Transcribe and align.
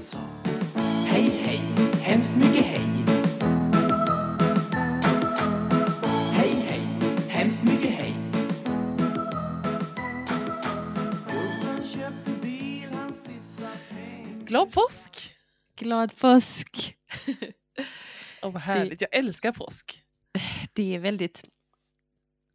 sa 0.00 0.18
Hej, 1.06 1.30
hej, 1.42 1.60
hemskt 2.02 2.36
mycket 2.36 2.64
hej. 2.66 2.86
Hej, 6.32 6.50
hej, 6.68 6.80
hemskt 7.28 7.64
mycket 7.64 7.90
hej. 7.90 8.14
Glad 14.44 14.72
påsk! 14.72 15.36
Glad 15.76 16.16
påsk! 16.16 16.96
Åh, 18.42 18.52
vad 18.52 18.62
härligt. 18.62 19.00
Jag 19.00 19.14
älskar 19.14 19.52
påsk. 19.52 20.02
Det 20.72 20.94
är 20.94 20.98
väldigt... 20.98 21.44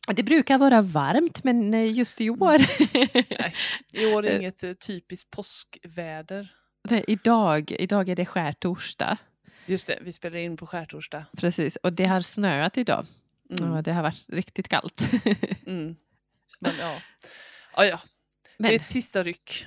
Det 0.08 0.24
brukar 0.24 0.58
vara 0.58 0.82
varmt, 0.82 1.44
men 1.44 1.74
eh, 1.74 1.92
just 1.92 2.22
i 2.22 2.30
år... 2.30 2.58
Nej, 3.40 3.56
I 3.92 4.06
år 4.06 4.26
är 4.26 4.32
det 4.32 4.38
inget 4.40 4.64
eh, 4.64 4.74
typiskt 4.74 5.30
påskväder. 5.30 6.63
Nej, 6.90 7.04
idag, 7.08 7.72
idag 7.80 8.10
är 8.10 8.16
det 8.16 8.26
skärtorsdag. 8.26 9.18
Just 9.66 9.88
det, 9.88 9.98
vi 10.02 10.12
spelar 10.12 10.38
in 10.38 10.58
på 10.58 10.68
skärtorsdag. 10.68 11.26
Precis, 11.38 11.76
och 11.76 11.94
det 11.94 12.06
har 12.06 12.22
snöat 12.22 12.78
idag. 12.78 13.06
Mm. 13.60 13.72
Och 13.72 13.84
det 13.84 13.94
har 13.94 14.04
varit 14.04 14.26
riktigt 14.30 14.68
kallt. 14.68 15.10
Mm. 15.66 15.96
Men 16.60 16.74
ja. 16.80 17.02
ja, 17.76 17.86
ja. 17.86 18.00
Det 18.58 18.68
är 18.68 18.72
Men 18.72 18.76
ett 18.76 18.88
sista 18.88 19.24
ryck. 19.24 19.66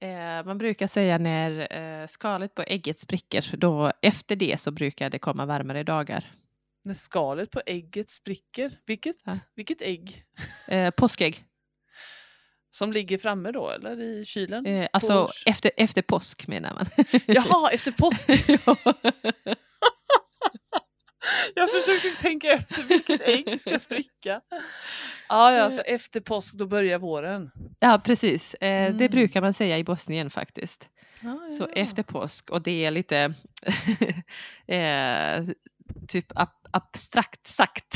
eh, 0.00 0.44
man 0.44 0.58
brukar 0.58 0.86
säga 0.86 1.18
när 1.18 1.76
eh, 2.02 2.06
skalet 2.06 2.54
på 2.54 2.62
ägget 2.62 2.98
spricker, 2.98 3.54
då 3.56 3.92
efter 4.02 4.36
det 4.36 4.60
så 4.60 4.70
brukar 4.70 5.10
det 5.10 5.18
komma 5.18 5.46
varmare 5.46 5.82
dagar. 5.82 6.24
När 6.84 6.94
skalet 6.94 7.50
på 7.50 7.62
ägget 7.66 8.10
spricker. 8.10 8.78
Vilket, 8.86 9.16
Ja. 9.24 9.38
vilket 9.54 9.82
ägg? 9.82 10.24
Eh, 10.68 10.90
påskägg, 10.90 11.44
Som 12.78 12.92
ligger 12.92 13.18
framme 13.18 13.52
då, 13.52 13.70
eller 13.70 14.00
i 14.00 14.24
kylen? 14.24 14.66
eh, 14.66 14.88
alltså 14.92 15.30
efter, 15.46 15.70
efter 15.76 16.02
påsk 16.02 16.46
menar 16.48 16.74
man. 16.74 16.84
Jaha, 17.26 17.70
efter 17.70 17.92
påsk! 17.92 18.28
Jag 21.54 21.70
försökte 21.70 22.22
tänka 22.22 22.52
efter 22.52 22.82
vilket 22.82 23.20
ägg 23.20 23.60
ska 23.60 23.78
spricka. 23.78 24.40
Ja, 25.28 25.52
ja, 25.52 25.70
så 25.70 25.80
efter 25.80 26.20
påsk 26.20 26.54
då 26.54 26.66
börjar 26.66 26.98
våren. 26.98 27.50
ja, 27.78 28.00
precis. 28.04 28.54
Eh, 28.54 28.94
Det 28.94 29.04
Mm. 29.04 29.10
brukar 29.10 29.40
man 29.40 29.54
säga 29.54 29.78
i 29.78 29.84
Bosnien 29.84 30.30
faktiskt. 30.30 30.88
Ja, 31.20 31.48
Så 31.58 31.66
efter 31.66 32.02
påsk 32.02 32.50
och 32.50 32.62
det 32.62 32.84
är 32.84 32.90
lite 32.90 33.34
eh, 34.66 35.44
typ 36.08 36.26
ab 36.34 36.48
abstrakt 36.70 37.46
sagt. 37.46 37.94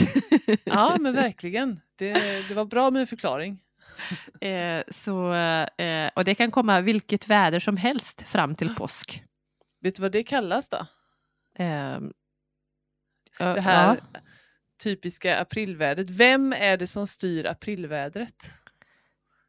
Ja, 0.65 0.97
men 1.01 1.13
verkligen. 1.15 1.81
Det, 1.97 2.13
det 2.49 2.55
var 2.55 2.65
bra 2.65 2.91
med 2.91 3.01
en 3.01 3.07
förklaring. 3.07 3.59
eh, 4.41 4.83
så, 4.91 5.33
eh, 5.33 6.11
och 6.17 6.25
det 6.25 6.35
kan 6.35 6.51
komma 6.51 6.81
vilket 6.81 7.29
väder 7.29 7.59
som 7.59 7.77
helst 7.77 8.23
fram 8.23 8.55
till 8.55 8.75
påsk. 8.75 9.25
Vet 9.81 9.97
du 9.97 10.03
vad 10.03 10.13
det 10.13 10.23
kallas 10.23 10.69
då? 10.69 10.87
Eh, 11.59 11.99
Det 13.39 13.61
här 13.61 14.01
ja, 14.13 14.21
typiska 14.83 15.41
aprilvädret. 15.41 16.11
Vem 16.11 16.53
är 16.53 16.77
det 16.77 16.87
som 16.87 17.07
styr 17.07 17.47
aprilvädret? 17.47 18.45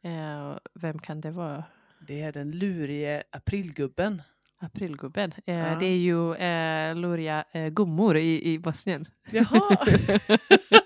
eh, 0.03 0.57
vem 0.81 0.99
kan 0.99 1.21
det 1.21 1.31
vara? 1.31 1.63
Det 2.07 2.21
är 2.21 2.31
den 2.31 2.51
lurige 2.51 3.23
aprilgubben. 3.31 4.21
Aprilgubben. 4.59 5.33
Eh, 5.45 5.55
Ja. 5.57 5.75
Det 5.79 5.85
är 5.85 5.97
ju 5.97 6.33
eh, 6.35 6.95
Luria 6.95 7.43
eh, 7.51 7.67
gummor 7.69 8.17
i, 8.17 8.53
i 8.53 8.59
Bosnien. 8.59 9.05
Jaha! 9.31 9.77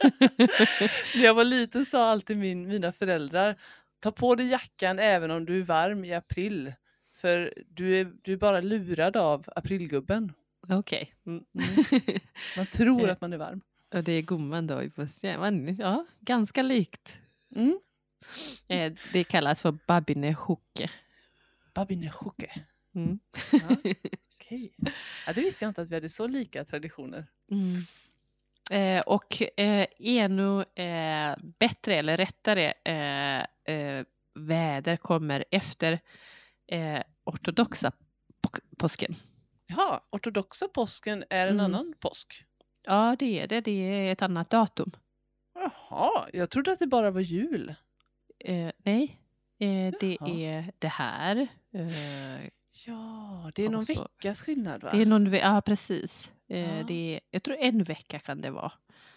När 1.14 1.24
jag 1.24 1.34
var 1.34 1.44
liten 1.44 1.86
sa 1.86 2.10
alltid 2.10 2.36
min, 2.36 2.68
mina 2.68 2.92
föräldrar 2.92 3.56
Ta 4.00 4.12
på 4.12 4.34
dig 4.34 4.46
jackan 4.46 4.98
även 4.98 5.30
om 5.30 5.44
du 5.44 5.60
är 5.60 5.64
varm 5.64 6.04
i 6.04 6.14
april. 6.14 6.72
För 7.16 7.54
du 7.68 8.00
är, 8.00 8.12
du 8.22 8.32
är 8.32 8.36
bara 8.36 8.60
lurad 8.60 9.16
av 9.16 9.44
aprilgubben. 9.56 10.32
Okej. 10.68 11.12
Mm. 11.26 11.44
Man 12.56 12.66
tror 12.66 13.08
att 13.08 13.20
man 13.20 13.32
är 13.32 13.36
varm. 13.36 13.60
och 13.94 14.04
det 14.04 14.12
är 14.12 14.22
gumman 14.22 14.66
då 14.66 14.82
i. 14.82 14.92
Man, 15.38 15.76
ja, 15.76 16.06
ganska 16.20 16.62
likt. 16.62 17.22
Mm. 17.54 17.80
Eh, 18.68 18.92
det 19.12 19.24
kallas 19.24 19.62
för 19.62 19.78
babinehuke. 19.86 20.90
Babinejouke. 21.74 22.64
Mm. 22.94 23.18
Ja, 23.52 23.76
okej. 24.34 24.74
ja, 25.26 25.32
det 25.32 25.40
visste 25.40 25.64
jag 25.64 25.70
inte 25.70 25.82
att 25.82 25.90
vi 25.90 25.94
hade 25.94 26.08
så 26.08 26.26
lika 26.26 26.64
traditioner. 26.64 27.26
Mm. 27.50 27.82
Eh, 28.70 29.00
och 29.00 29.42
eh, 29.60 29.86
ännu 29.98 30.60
eh, 30.74 31.36
bättre 31.58 31.94
eller 31.94 32.16
rättare 32.16 32.72
eh, 32.84 33.74
eh, 33.74 34.04
väder 34.34 34.96
kommer 34.96 35.44
efter 35.50 35.98
eh, 36.72 37.02
ortodoxa 37.24 37.92
på- 38.42 38.58
påsken. 38.78 39.14
Ja, 39.66 40.00
ortodoxa 40.10 40.68
påsken 40.68 41.24
är 41.30 41.46
en 41.46 41.52
Mm. 41.60 41.64
annan 41.64 41.94
påsk. 42.00 42.44
Ja, 42.82 43.16
det 43.18 43.40
är 43.40 43.46
det. 43.46 43.60
Det 43.60 43.70
är 43.70 44.12
ett 44.12 44.22
annat 44.22 44.50
datum. 44.50 44.90
Jaha, 45.54 46.28
jag 46.32 46.50
trodde 46.50 46.72
att 46.72 46.78
det 46.78 46.86
bara 46.86 47.10
var 47.10 47.20
jul. 47.20 47.74
Nej, 48.84 49.20
det 50.00 50.18
är 50.20 50.72
det 50.78 50.88
här. 50.88 51.48
Ja, 52.86 53.50
det 53.54 53.62
är 53.64 53.68
någon 53.68 53.84
veckas 53.84 54.42
skillnad 54.42 54.82
va? 54.82 54.90
det 54.92 55.02
är 55.02 55.06
någon, 55.06 55.32
ja, 55.32 55.62
precis. 55.66 56.32
Eh, 56.48 56.78
Ja. 56.78 56.82
det 56.88 57.14
är, 57.14 57.20
jag 57.30 57.42
tror 57.42 57.56
en 57.60 57.84
vecka 57.84 58.18
kan 58.18 58.40
det 58.40 58.50
vara. 58.50 58.72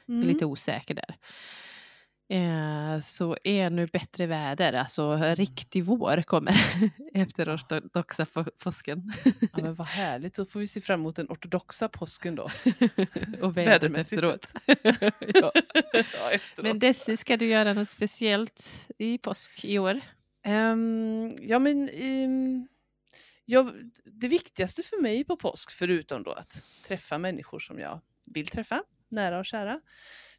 Jag 0.06 0.16
Mm. 0.16 0.29
är 0.29 0.34
lite 0.34 0.45
osäker 0.45 0.94
där. 0.95 1.16
Eh, 2.31 3.00
så 3.01 3.38
ännu 3.44 3.88
bättre 3.88 4.25
väder, 4.25 4.73
alltså 4.73 5.17
riktig 5.35 5.84
vår 5.85 6.22
kommer 6.22 6.53
efter 7.13 7.56
ortodoxa 7.56 8.25
på- 8.25 8.44
påsken. 8.63 9.13
Ja, 9.41 9.47
men 9.62 9.73
vad 9.75 9.88
härligt, 9.88 10.35
då 10.35 10.45
får 10.45 10.59
vi 10.59 10.68
se 10.68 10.81
fram 10.81 11.00
emot 11.00 11.16
den 11.16 11.25
ortodoxa 11.29 11.89
påsken 11.89 12.35
då. 12.35 12.44
och 13.41 13.57
vädret 13.57 13.97
efteråt. 13.97 14.50
ja. 14.66 15.51
ja, 15.94 16.31
efteråt. 16.31 16.63
Men 16.63 16.79
Desi, 16.79 17.18
ska 17.18 17.38
du 17.38 17.45
göra 17.45 17.73
något 17.73 17.89
speciellt 17.89 18.88
i 18.97 19.18
påsk 19.18 19.66
i 19.66 19.79
år? 19.79 20.00
Ehm, 20.45 21.31
ja, 21.41 21.59
men 21.59 21.89
ehm, 21.89 22.68
jag, 23.50 23.92
det 24.06 24.28
viktigaste 24.28 24.84
för 24.84 25.02
mig 25.02 25.24
på 25.24 25.38
påsk, 25.38 25.72
förutom 25.72 26.24
då 26.24 26.32
att 26.32 26.64
träffa 26.88 27.18
människor 27.18 27.60
som 27.60 27.80
jag 27.80 28.02
vill 28.26 28.48
träffa, 28.48 28.84
nära 29.10 29.40
och 29.40 29.46
kära, 29.46 29.82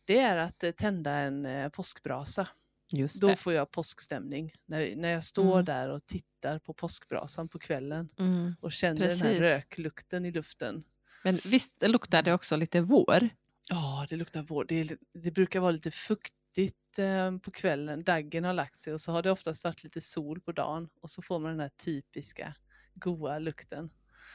det 0.05 0.19
är 0.19 0.37
att 0.37 0.63
eh, 0.65 0.71
tända 0.71 1.11
en 1.13 1.47
eh, 1.47 1.69
påskbrasa. 1.69 2.49
Just 2.93 3.21
Då 3.21 3.37
får 3.37 3.53
jag 3.53 3.71
påskstämning. 3.71 4.53
När, 4.67 4.97
när 4.97 5.09
jag 5.09 5.25
står 5.25 5.53
Mm. 5.53 5.65
där 5.65 5.89
och 5.89 6.07
tittar 6.07 6.59
på 6.59 6.73
påskbrasan 6.75 7.49
på 7.49 7.59
kvällen 7.59 8.09
Mm. 8.19 8.55
och 8.61 8.73
känner 8.73 9.01
den 9.01 9.09
här 9.19 9.25
Precis. 9.25 9.41
röklukten 9.41 10.25
i 10.25 10.31
luften. 10.33 10.85
Men 11.25 11.41
visst 11.45 11.83
luktar 11.89 12.23
det 12.23 12.33
också 12.33 12.57
lite 12.57 12.81
vår? 12.81 13.29
Ja, 13.69 14.07
det 14.11 14.17
luktar 14.17 14.43
vår. 14.43 14.65
Det, 14.65 14.97
det 15.15 15.31
brukar 15.31 15.61
vara 15.61 15.71
lite 15.71 15.91
fuktigt 15.91 16.99
eh, 16.99 17.39
på 17.39 17.51
kvällen. 17.51 18.05
Daggen 18.05 18.45
har 18.45 18.53
lagt 18.55 18.79
sig 18.79 18.93
och 18.93 19.01
så 19.01 19.13
har 19.13 19.23
det 19.23 19.31
oftast 19.31 19.65
varit 19.65 19.85
lite 19.85 20.01
sol 20.01 20.41
på 20.41 20.53
dagen 20.53 20.89
och 21.01 21.11
så 21.11 21.23
får 21.23 21.39
man 21.39 21.51
den 21.51 21.61
här 21.61 21.69
typiska 21.85 22.55
goa 23.01 23.39
lukten. 23.39 23.91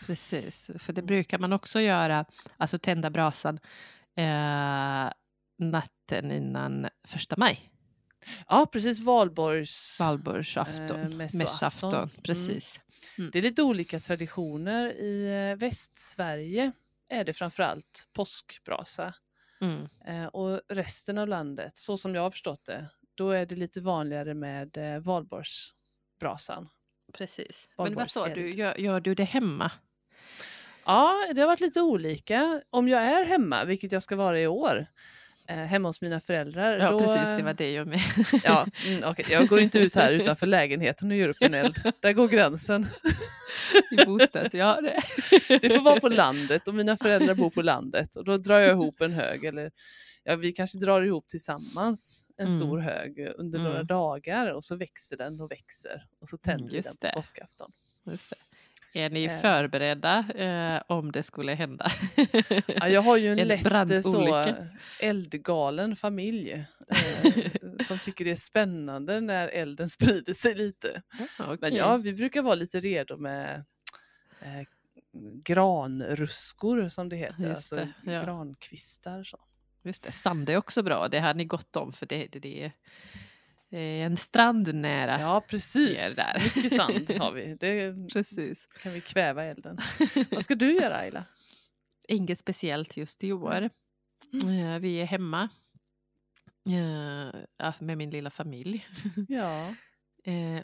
Precis, 0.05 0.71
för 0.79 0.93
det 0.93 1.01
Mm. 1.01 1.07
brukar 1.07 1.39
man 1.39 1.53
också 1.53 1.79
göra, 1.81 2.25
alltså 2.57 2.77
tända 2.77 3.09
brasan 3.09 3.59
eh, 4.15 5.11
natten 5.57 6.31
innan 6.31 6.87
första 7.07 7.35
maj, 7.37 7.71
Ja, 8.47 8.65
precis. 8.71 8.99
Valborgs... 9.01 9.97
valborgsafton, 9.99 10.99
Eh, 10.99 11.09
mässoafton. 11.09 11.93
Mm. 11.93 12.09
Precis. 12.23 12.79
Det 13.31 13.37
är 13.39 13.41
lite 13.41 13.63
olika 13.63 13.99
traditioner. 13.99 14.91
I 14.91 15.49
eh, 15.51 15.57
Västsverige 15.57 16.71
är 17.09 17.23
det 17.23 17.33
framförallt 17.33 18.07
påskbrasa. 18.13 19.13
Mm. 19.61 19.87
Eh, 20.07 20.25
och 20.25 20.61
resten 20.69 21.17
av 21.17 21.27
landet, 21.27 21.77
så 21.77 21.97
som 21.97 22.15
jag 22.15 22.21
har 22.21 22.31
förstått 22.31 22.65
det, 22.65 22.89
då 23.15 23.29
är 23.31 23.45
det 23.45 23.55
lite 23.55 23.81
vanligare 23.81 24.33
med 24.33 24.77
eh, 24.77 24.99
valborgsbrasan. 24.99 26.69
Precis. 27.17 27.69
Men 27.77 27.95
vad 27.95 28.09
sa 28.09 28.27
du, 28.27 28.53
gör, 28.53 28.77
gör 28.77 28.99
du 28.99 29.15
det 29.15 29.23
hemma? 29.23 29.71
Ja, 30.85 31.13
det 31.35 31.41
har 31.41 31.47
varit 31.47 31.61
lite 31.61 31.81
olika. 31.81 32.61
Om 32.69 32.87
jag 32.87 33.03
är 33.03 33.25
hemma, 33.25 33.63
vilket 33.65 33.91
jag 33.91 34.03
ska 34.03 34.15
vara 34.15 34.39
i 34.39 34.47
år, 34.47 34.85
eh, 35.47 35.55
hemma 35.55 35.89
hos 35.89 36.01
mina 36.01 36.19
föräldrar. 36.19 36.77
Ja, 36.77 36.91
då, 36.91 36.99
precis, 36.99 37.29
det 37.29 37.37
eh, 37.37 37.43
var 37.43 37.53
det 37.53 37.71
jag 37.71 37.87
med. 37.87 38.01
Ja, 38.43 38.67
mm, 38.87 39.03
okej, 39.05 39.25
jag 39.29 39.47
går 39.47 39.59
inte 39.59 39.79
ut 39.79 39.95
här 39.95 40.11
utanför 40.11 40.47
lägenheten 40.47 41.11
och 41.11 41.17
gör 41.17 41.29
upp 41.29 41.37
en 41.39 41.53
eld. 41.53 41.93
Där 41.99 42.13
går 42.13 42.27
gränsen. 42.27 42.87
I 43.91 44.57
ja, 44.57 44.81
det. 44.81 45.01
Det 45.61 45.69
får 45.69 45.81
vara 45.81 45.99
på 45.99 46.09
landet 46.09 46.67
och 46.67 46.73
mina 46.73 46.97
föräldrar 46.97 47.35
bor 47.35 47.49
på 47.49 47.61
landet 47.61 48.15
och 48.15 48.25
då 48.25 48.37
drar 48.37 48.59
jag 48.59 48.71
ihop 48.71 49.01
en 49.01 49.13
hög 49.13 49.45
eller 49.45 49.71
ja, 50.25 50.35
vi 50.35 50.51
kanske 50.51 50.77
drar 50.77 51.01
ihop 51.01 51.27
tillsammans 51.27 52.25
en 52.37 52.47
Mm. 52.47 52.59
stor 52.59 52.77
hög 52.79 53.33
under 53.37 53.59
några 53.59 53.75
Mm. 53.75 53.87
dagar 53.87 54.51
och 54.53 54.63
så 54.65 54.75
växer 54.75 55.17
den 55.17 55.41
och 55.41 55.51
växer 55.51 56.07
och 56.19 56.29
så 56.29 56.37
tänder 56.37 56.71
vi 56.71 56.81
den 56.81 56.93
på 57.01 57.07
det. 57.07 57.13
påskafton. 57.15 57.71
Just 58.05 58.29
det. 58.29 58.35
Är 58.99 59.09
ni 59.09 59.23
Eh. 59.23 59.39
förberedda 59.41 60.25
eh, 60.35 60.81
om 60.87 61.11
det 61.11 61.23
skulle 61.23 61.53
hända? 61.53 61.87
Ja, 62.67 62.87
jag 62.89 63.01
har 63.01 63.17
ju 63.17 63.31
en, 63.31 63.39
En 63.39 63.47
lätt 63.47 63.65
eh, 63.65 64.01
så 64.01 64.55
eldgalen 65.01 65.95
familj 65.95 66.51
eh, 66.51 66.65
som 67.87 67.99
tycker 67.99 68.25
det 68.25 68.31
är 68.31 68.35
spännande 68.35 69.21
när 69.21 69.47
elden 69.47 69.89
sprider 69.89 70.33
sig 70.33 70.55
lite. 70.55 71.01
Men 71.39 71.49
Okej. 71.49 71.73
ja, 71.75 71.97
vi 71.97 72.13
brukar 72.13 72.41
vara 72.41 72.55
lite 72.55 72.79
redo 72.79 73.17
med 73.17 73.65
eh, 74.41 74.67
granruskor 75.43 76.89
som 76.89 77.09
det 77.09 77.15
heter, 77.15 77.41
Just 77.43 77.51
alltså 77.51 77.75
det, 77.75 78.11
ja. 78.13 78.23
grankvistar. 78.23 79.23
Så. 79.23 79.39
Just 79.85 80.03
det, 80.03 80.11
sand 80.11 80.49
är 80.49 80.57
också 80.57 80.83
bra. 80.83 81.07
Det 81.07 81.19
har 81.19 81.33
ni 81.33 81.45
gott 81.45 81.75
om 81.75 81.93
för 81.93 82.05
det, 82.05 82.27
det, 82.31 82.39
det 82.39 82.63
är 82.63 82.71
eh, 83.69 84.05
en 84.05 84.17
strand 84.17 84.75
nära. 84.75 85.19
Ja, 85.19 85.41
precis. 85.41 85.97
är 85.97 86.15
där. 86.15 86.43
Mycket 86.43 86.75
sand 86.75 87.19
har 87.19 87.31
vi. 87.31 87.55
Det 87.59 88.09
Precis. 88.13 88.67
kan 88.83 88.93
vi 88.93 89.01
kväva 89.01 89.43
elden. 89.43 89.77
Vad 90.31 90.43
ska 90.43 90.55
du 90.55 90.75
göra 90.75 90.97
Ayla? 90.97 91.25
Inget 92.07 92.39
speciellt 92.39 92.97
just 92.97 93.23
i 93.23 93.33
år. 93.33 93.69
Eh, 94.43 94.79
vi 94.79 95.01
är 95.01 95.05
hemma 95.05 95.49
eh, 97.59 97.73
med 97.79 97.97
min 97.97 98.09
lilla 98.09 98.29
familj. 98.29 98.87
Ja, 99.27 99.75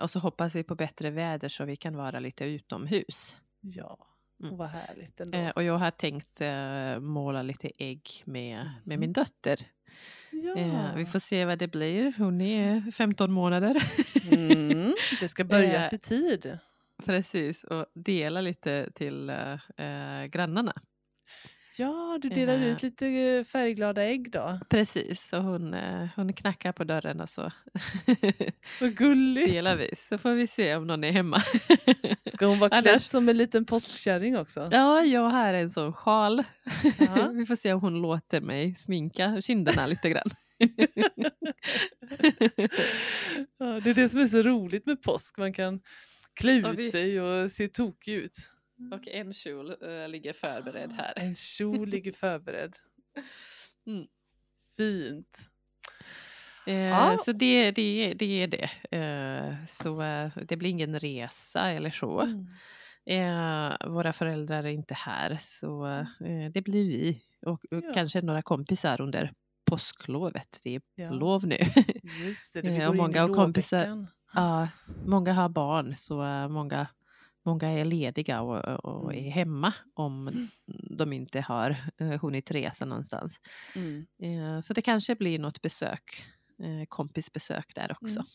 och 0.01 0.11
så 0.11 0.19
hoppas 0.19 0.55
vi 0.55 0.63
på 0.63 0.75
bättre 0.75 1.09
väder 1.09 1.49
så 1.49 1.65
vi 1.65 1.75
kan 1.75 1.97
vara 1.97 2.19
lite 2.19 2.45
utomhus. 2.45 3.35
ja. 3.61 4.07
Mm. 4.43 4.57
Vad 4.57 4.67
härligt 4.69 5.19
ändå. 5.21 5.37
Eh, 5.37 5.49
och 5.49 5.63
jag 5.63 5.77
har 5.77 5.91
tänkt 5.91 6.41
eh, 6.41 6.99
måla 6.99 7.41
lite 7.41 7.71
ägg 7.79 8.23
med, 8.25 8.69
med 8.83 8.99
min 8.99 9.13
dotter. 9.13 9.59
ja. 10.31 10.55
Eh, 10.57 10.95
vi 10.95 11.05
får 11.05 11.19
se 11.19 11.45
vad 11.45 11.59
det 11.59 11.67
blir. 11.67 12.13
Hon 12.17 12.41
är 12.41 12.91
15 12.91 13.31
månader. 13.31 13.83
mm, 14.31 14.95
det 15.19 15.27
ska 15.27 15.43
börjas 15.55 15.93
Eh, 15.93 15.95
i 15.95 15.99
tid. 15.99 16.57
Precis, 17.05 17.63
och 17.63 17.85
dela 17.93 18.41
lite 18.41 18.91
till 18.91 19.29
eh, 19.29 19.53
eh, 19.77 20.25
grannarna. 20.25 20.73
Ja, 21.77 22.19
du 22.21 22.29
eh, 22.63 22.71
ut 22.71 22.81
lite 22.83 23.07
eh, 23.07 23.43
färgglada 23.43 24.03
ägg 24.03 24.31
då. 24.31 24.59
Precis, 24.69 25.21
så 25.27 25.37
hon, 25.37 25.73
eh, 25.73 26.07
hon 26.15 26.33
knackar 26.33 26.71
på 26.71 26.83
dörren 26.83 27.21
och 27.21 27.29
så 27.29 27.51
Vad 28.81 28.95
gulligt. 28.95 29.51
delar 29.51 29.75
vi. 29.75 29.89
Så 29.97 30.17
får 30.17 30.31
vi 30.31 30.47
se 30.47 30.75
om 30.75 30.87
någon 30.87 31.03
är 31.03 31.11
hemma. 31.11 31.41
Ska 32.33 32.45
hon 32.45 32.59
vara 32.59 32.69
klädd 32.81 32.87
Annars- 32.87 33.03
som 33.05 33.29
en 33.29 33.37
liten 33.37 33.65
påskkärring 33.65 34.37
också? 34.37 34.69
Ja, 34.71 35.01
jag 35.03 35.29
har 35.29 35.53
en 35.53 35.69
sån 35.69 35.93
sjal. 35.93 36.43
Ja. 36.99 37.27
vi 37.33 37.45
får 37.45 37.55
se 37.55 37.73
om 37.73 37.81
hon 37.81 38.01
låter 38.01 38.41
mig 38.41 38.75
sminka 38.75 39.41
kinderna 39.41 39.87
lite 39.87 40.09
grann. 40.09 40.29
Ja, 43.57 43.79
det 43.83 43.89
är 43.89 43.93
det 43.93 44.09
som 44.09 44.19
är 44.19 44.27
så 44.27 44.41
roligt 44.41 44.85
med 44.85 45.01
påsk. 45.01 45.37
Man 45.37 45.53
kan 45.53 45.79
klä 46.33 46.63
Och 46.63 46.71
ut 46.73 46.79
vi- 46.79 46.91
sig 46.91 47.21
och 47.21 47.51
se 47.51 47.67
tokig 47.67 48.13
ut. 48.13 48.37
Och 48.91 49.07
en 49.07 49.33
kjol 49.33 49.69
eh, 49.69 50.09
ligger 50.09 50.33
förberedd 50.33 50.93
här. 50.93 51.13
En 51.15 51.35
kjol 51.35 51.89
ligger 51.89 52.11
förberedd. 52.11 52.75
Mm. 53.87 54.07
Fint. 54.77 55.37
Eh, 56.67 56.75
Ja. 56.75 57.17
Så 57.19 57.31
det, 57.31 57.71
det, 57.71 58.13
det 58.13 58.43
är 58.43 58.47
det. 58.47 58.69
Eh, 58.97 59.65
så 59.67 60.01
eh, 60.01 60.31
det 60.47 60.57
blir 60.57 60.69
ingen 60.69 60.99
resa 60.99 61.71
eller 61.71 61.89
så. 61.89 62.21
Mm. 62.21 62.47
Eh, 63.05 63.87
våra 63.89 64.13
föräldrar 64.13 64.63
är 64.63 64.67
inte 64.69 64.93
här 64.93 65.37
så 65.39 65.85
eh, 65.87 66.51
det 66.53 66.61
blir 66.61 66.85
vi. 66.89 67.21
Och, 67.45 67.51
och 67.71 67.83
Ja. 67.83 67.91
kanske 67.93 68.21
några 68.21 68.41
kompisar 68.41 69.01
under 69.01 69.33
påsklovet. 69.65 70.59
Det 70.63 70.75
är 70.75 70.81
Ja. 70.95 71.11
lov 71.11 71.47
nu. 71.47 71.57
Just 72.27 72.53
det, 72.53 72.61
det 72.61 72.87
och 72.87 72.95
många 72.95 73.27
kompisar-. 73.27 74.07
Ja, 74.33 74.67
många 75.05 75.33
har 75.33 75.49
barn 75.49 75.95
så 75.95 76.15
många, 76.49 76.87
många 77.43 77.69
är 77.69 77.85
lediga 77.85 78.41
och, 78.41 78.85
och 78.85 79.13
Mm. 79.13 79.25
är 79.25 79.31
hemma 79.31 79.73
om 79.93 80.47
de 80.97 81.13
inte 81.13 81.41
har 81.41 81.75
eh, 81.97 82.21
hunnit 82.21 82.51
resa 82.51 82.85
någonstans. 82.85 83.39
Mm. 83.75 84.05
Eh, 84.23 84.61
så 84.61 84.73
det 84.73 84.81
kanske 84.81 85.15
blir 85.15 85.39
något 85.39 85.61
besök, 85.61 86.25
eh, 86.59 86.85
kompisbesök 86.87 87.75
där 87.75 87.91
också. 87.91 88.19
Mm. 88.19 88.25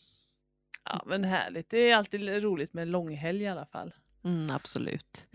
Ja, 0.85 1.03
men 1.05 1.23
härligt. 1.23 1.69
Det 1.69 1.77
är 1.77 1.95
alltid 1.95 2.43
roligt 2.43 2.73
med 2.73 2.87
långhelg 2.87 3.41
i 3.43 3.47
alla 3.47 3.65
fall. 3.65 3.93
Mm, 4.23 4.49
absolut. 4.55 5.25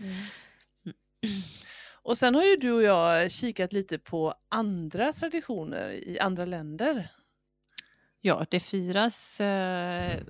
Och 2.05 2.17
sen 2.17 2.35
har 2.35 2.43
ju 2.43 2.55
du 2.55 2.71
och 2.71 2.83
jag 2.83 3.31
kikat 3.31 3.73
lite 3.73 3.99
på 3.99 4.33
andra 4.49 5.13
traditioner 5.13 5.89
i 5.89 6.19
andra 6.19 6.45
länder. 6.45 7.09
Ja, 8.21 8.45
det 8.49 8.59
firas 8.59 9.41
eh, 9.41 10.21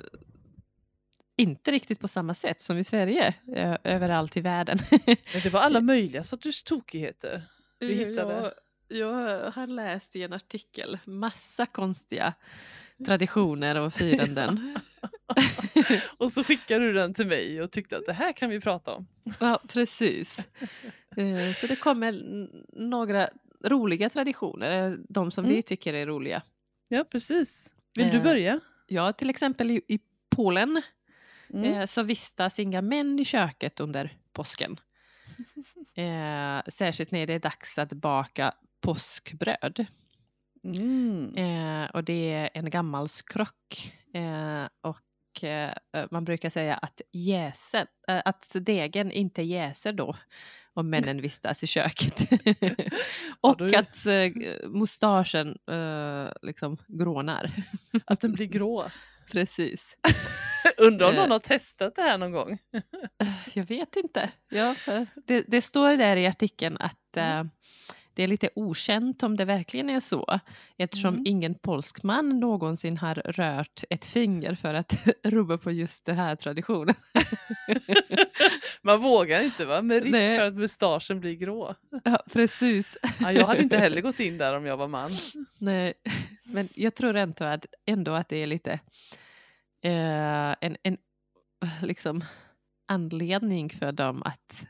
inte 1.38 1.72
riktigt 1.72 2.00
på 2.00 2.08
samma 2.08 2.34
sätt 2.36 2.62
som 2.62 2.78
i 2.78 2.84
Sverige 2.84 3.34
eh, 3.56 3.76
överallt 3.84 4.38
i 4.38 4.42
världen. 4.42 4.78
Men 5.06 5.16
det 5.44 5.50
var 5.54 5.60
alla 5.60 5.82
möjliga 5.94 6.24
sorters 6.24 6.64
tokigheter. 6.64 7.44
Vi 7.80 7.94
hittade. 7.96 8.54
Jag, 8.90 9.00
jag 9.00 9.52
har 9.52 9.68
läst 9.68 10.16
i 10.16 10.24
en 10.24 10.34
artikel 10.34 11.00
massa 11.06 11.66
konstiga 11.66 12.34
traditioner 13.06 13.76
och 13.80 13.94
firanden. 13.94 14.80
Och 16.18 16.32
så 16.32 16.44
skickade 16.44 16.86
du 16.86 16.94
den 16.94 17.14
till 17.14 17.28
mig 17.28 17.62
och 17.62 17.72
tyckte 17.72 17.98
att 17.98 18.06
det 18.06 18.14
här 18.14 18.34
kan 18.34 18.50
vi 18.50 18.60
prata 18.62 18.94
om. 18.94 19.08
ja, 19.40 19.60
precis. 19.68 20.48
Eh, 21.18 21.54
Så 21.56 21.68
det 21.68 21.76
kommer 21.76 22.12
några 22.80 23.30
roliga 23.66 24.10
traditioner, 24.10 24.88
eh, 24.88 24.94
de 25.10 25.32
som 25.32 25.46
Mm. 25.46 25.56
vi 25.56 25.62
tycker 25.62 25.94
är 25.94 26.06
roliga. 26.06 26.42
Ja, 26.88 27.04
precis. 27.12 27.70
Vill 27.96 28.10
du 28.10 28.18
Eh, 28.18 28.24
börja? 28.24 28.60
Ja, 28.88 29.14
till 29.14 29.30
exempel 29.30 29.72
i, 29.72 29.82
i 29.88 30.00
Polen 30.30 30.82
Mm. 31.54 31.74
eh, 31.74 31.86
så 31.86 32.04
vistas 32.04 32.60
inga 32.60 32.82
män 32.82 33.20
i 33.20 33.26
köket 33.26 33.80
under 33.80 34.18
påsken. 34.34 34.78
Eh, 35.96 36.62
särskilt 36.68 37.12
när 37.12 37.28
det 37.28 37.34
är 37.34 37.40
dags 37.40 37.78
att 37.80 37.94
baka 37.94 38.54
påskbröd. 38.82 39.86
Mm. 40.64 41.36
Eh, 41.36 41.90
och 41.90 42.04
det 42.04 42.34
är 42.34 42.50
en 42.54 42.70
gammal 42.70 43.08
skrock. 43.10 43.94
Eh, 44.14 44.64
och 44.82 45.44
eh, 45.44 45.74
man 46.12 46.26
brukar 46.26 46.50
säga 46.50 46.76
att, 46.76 47.02
jäsen, 47.12 47.88
eh, 48.08 48.22
att 48.26 48.56
degen 48.56 49.12
inte 49.12 49.42
jäser 49.42 49.94
då 49.94 50.18
om 50.74 50.90
männen 50.90 51.22
vistas 51.22 51.64
i 51.64 51.68
köket. 51.68 52.20
och 53.42 53.58
då 53.58 53.66
är- 53.66 53.80
att 53.80 54.06
eh, 54.06 54.70
mustaschen 54.70 55.58
eh, 55.72 56.32
liksom 56.42 56.78
grånar. 56.88 57.52
Att 58.06 58.22
den 58.22 58.34
blir 58.34 58.46
grå. 58.48 58.84
Precis. 59.32 59.98
Undrar 60.78 61.08
om 61.08 61.14
Eh. 61.14 61.20
någon 61.22 61.32
har 61.32 61.40
testat 61.40 61.96
det 61.96 62.02
här 62.02 62.18
någon 62.18 62.32
gång? 62.32 62.58
Jag 63.54 63.66
vet 63.66 63.96
inte. 63.96 64.30
Ja, 64.50 64.76
det, 65.28 65.46
det 65.48 65.62
står 65.62 65.98
där 65.98 66.16
i 66.16 66.28
artikeln 66.28 66.78
att 66.80 66.98
Mm. 67.18 67.40
eh, 67.48 67.52
det 68.16 68.24
är 68.24 68.28
lite 68.28 68.50
okänt 68.56 69.24
om 69.24 69.38
det 69.38 69.46
verkligen 69.46 69.90
är 69.90 70.00
så 70.00 70.40
eftersom 70.78 71.14
Mm. 71.14 71.24
ingen 71.28 71.56
polsk 71.56 72.04
man 72.04 72.40
någonsin 72.40 72.98
har 72.98 73.16
rört 73.16 73.84
ett 73.90 74.06
finger 74.06 74.56
för 74.56 74.74
att 74.74 75.08
rubba 75.24 75.58
på 75.58 75.72
just 75.72 76.06
den 76.06 76.16
här 76.16 76.36
traditionen. 76.36 76.96
Man 78.82 79.02
vågar 79.02 79.42
inte 79.42 79.66
va? 79.66 79.82
Med 79.82 80.04
risk 80.04 80.12
Nej. 80.12 80.38
för 80.38 80.46
att 80.46 80.54
mustaschen 80.54 81.20
blir 81.20 81.34
grå. 81.34 81.76
Ja, 82.04 82.24
precis. 82.34 82.98
Ja, 83.20 83.32
jag 83.32 83.48
hade 83.48 83.62
inte 83.64 83.78
heller 83.78 84.02
gått 84.02 84.20
in 84.20 84.38
där 84.38 84.58
om 84.58 84.66
jag 84.66 84.78
var 84.78 84.88
man. 84.88 85.12
Nej, 85.58 85.94
men 86.44 86.70
jag 86.76 86.96
tror 86.96 87.16
ändå 87.16 87.46
att, 87.46 87.66
ändå 87.86 88.12
att 88.12 88.30
det 88.30 88.38
är 88.38 88.48
lite 88.48 88.80
eh, 89.84 90.56
en, 90.62 90.78
en 90.84 90.98
liksom 91.82 92.24
anledning 92.88 93.70
för 93.70 93.92
dem 93.92 94.24
att 94.24 94.68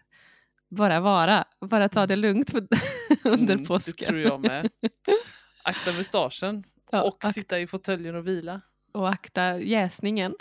bara 0.70 1.00
vara, 1.00 1.46
bara 1.62 1.90
ta 1.90 2.08
det 2.08 2.16
lugnt 2.16 2.54
under 3.24 3.54
Mm, 3.54 3.66
påsken. 3.66 3.94
Det 3.98 4.06
tror 4.06 4.20
jag 4.20 4.40
med. 4.40 4.70
Akta 5.64 5.94
mustaschen 5.94 6.64
Ja, 6.92 7.04
och 7.04 7.24
ak- 7.24 7.34
sitta 7.34 7.60
i 7.60 7.68
fåtöljen 7.68 8.16
och 8.16 8.28
vila. 8.28 8.62
och 8.92 9.10
akta 9.10 9.60
jäsningen. 9.60 10.36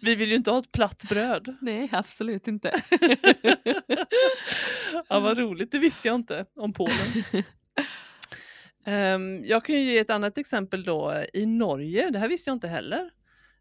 Vi 0.00 0.14
vill 0.14 0.28
ju 0.28 0.34
inte 0.34 0.50
ha 0.50 0.58
ett 0.58 0.72
platt 0.72 1.04
bröd. 1.08 1.56
Nej, 1.60 1.88
absolut 1.92 2.48
inte. 2.48 2.82
ja, 5.08 5.20
vad 5.20 5.38
roligt, 5.38 5.70
det 5.70 5.78
visste 5.78 6.08
jag 6.08 6.14
inte 6.14 6.46
om 6.54 6.72
Polen. 6.72 7.24
Ehm, 8.86 9.44
jag 9.44 9.64
kan 9.64 9.74
ju 9.74 9.82
ge 9.92 9.98
ett 9.98 10.10
annat 10.10 10.38
exempel 10.38 10.84
då. 10.84 11.24
I 11.32 11.46
Norge, 11.46 12.10
det 12.10 12.18
här 12.18 12.28
visste 12.28 12.50
jag 12.50 12.56
inte 12.56 12.68
heller, 12.68 13.10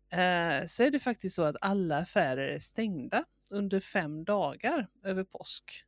eh, 0.10 0.68
så 0.68 0.84
är 0.84 0.92
det 0.92 1.00
faktiskt 1.00 1.36
så 1.36 1.44
att 1.44 1.56
alla 1.62 1.98
affärer 1.98 2.48
är 2.48 2.60
stängda 2.60 3.26
under 3.50 3.80
fem 3.80 4.24
dagar 4.24 4.88
över 5.04 5.24
påsk. 5.24 5.84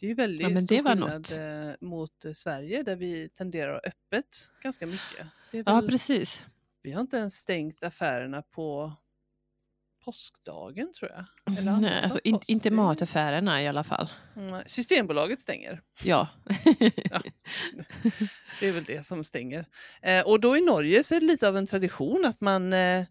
Det 0.00 0.06
är 0.06 0.08
ju 0.08 0.14
väldigt 0.14 0.42
Ja, 0.42 0.48
men 0.48 0.62
stor 0.62 0.76
skillnad 0.76 0.98
något. 0.98 1.32
eh, 1.38 1.86
mot 1.88 2.24
Sverige 2.34 2.82
där 2.82 2.96
vi 2.96 3.28
tenderar 3.28 3.74
att 3.76 3.82
ha 3.84 3.88
öppet 3.90 4.36
ganska 4.62 4.86
mycket. 4.86 5.20
Är 5.52 5.62
Ja, 5.66 5.74
väl, 5.80 5.88
precis. 5.88 6.46
vi 6.82 6.92
har 6.92 7.00
inte 7.00 7.16
ens 7.16 7.34
stängt 7.34 7.84
affärerna 7.84 8.42
på 8.42 8.92
påskdagen 10.06 10.92
tror 10.92 11.10
jag. 11.10 11.58
Eller 11.58 11.76
Nej, 11.80 12.02
alltså, 12.04 12.20
in, 12.24 12.40
inte 12.46 12.70
mataffärerna 12.70 13.62
i 13.62 13.68
alla 13.68 13.84
fall. 13.84 14.08
Mm, 14.36 14.62
Systembolaget 14.66 15.40
stänger. 15.40 15.82
Ja. 16.04 16.28
Det 18.60 18.68
är 18.68 18.72
väl 18.72 18.84
det 18.84 19.06
som 19.06 19.24
stänger. 19.24 19.66
Eh, 20.02 20.26
och 20.26 20.40
då 20.40 20.56
i 20.56 20.60
Norge 20.60 21.02
så 21.04 21.14
är 21.14 21.20
det 21.20 21.26
lite 21.26 21.48
av 21.48 21.56
en 21.56 21.66
tradition 21.66 22.24
att 22.24 22.40
man 22.40 22.72
eh, 22.72 23.04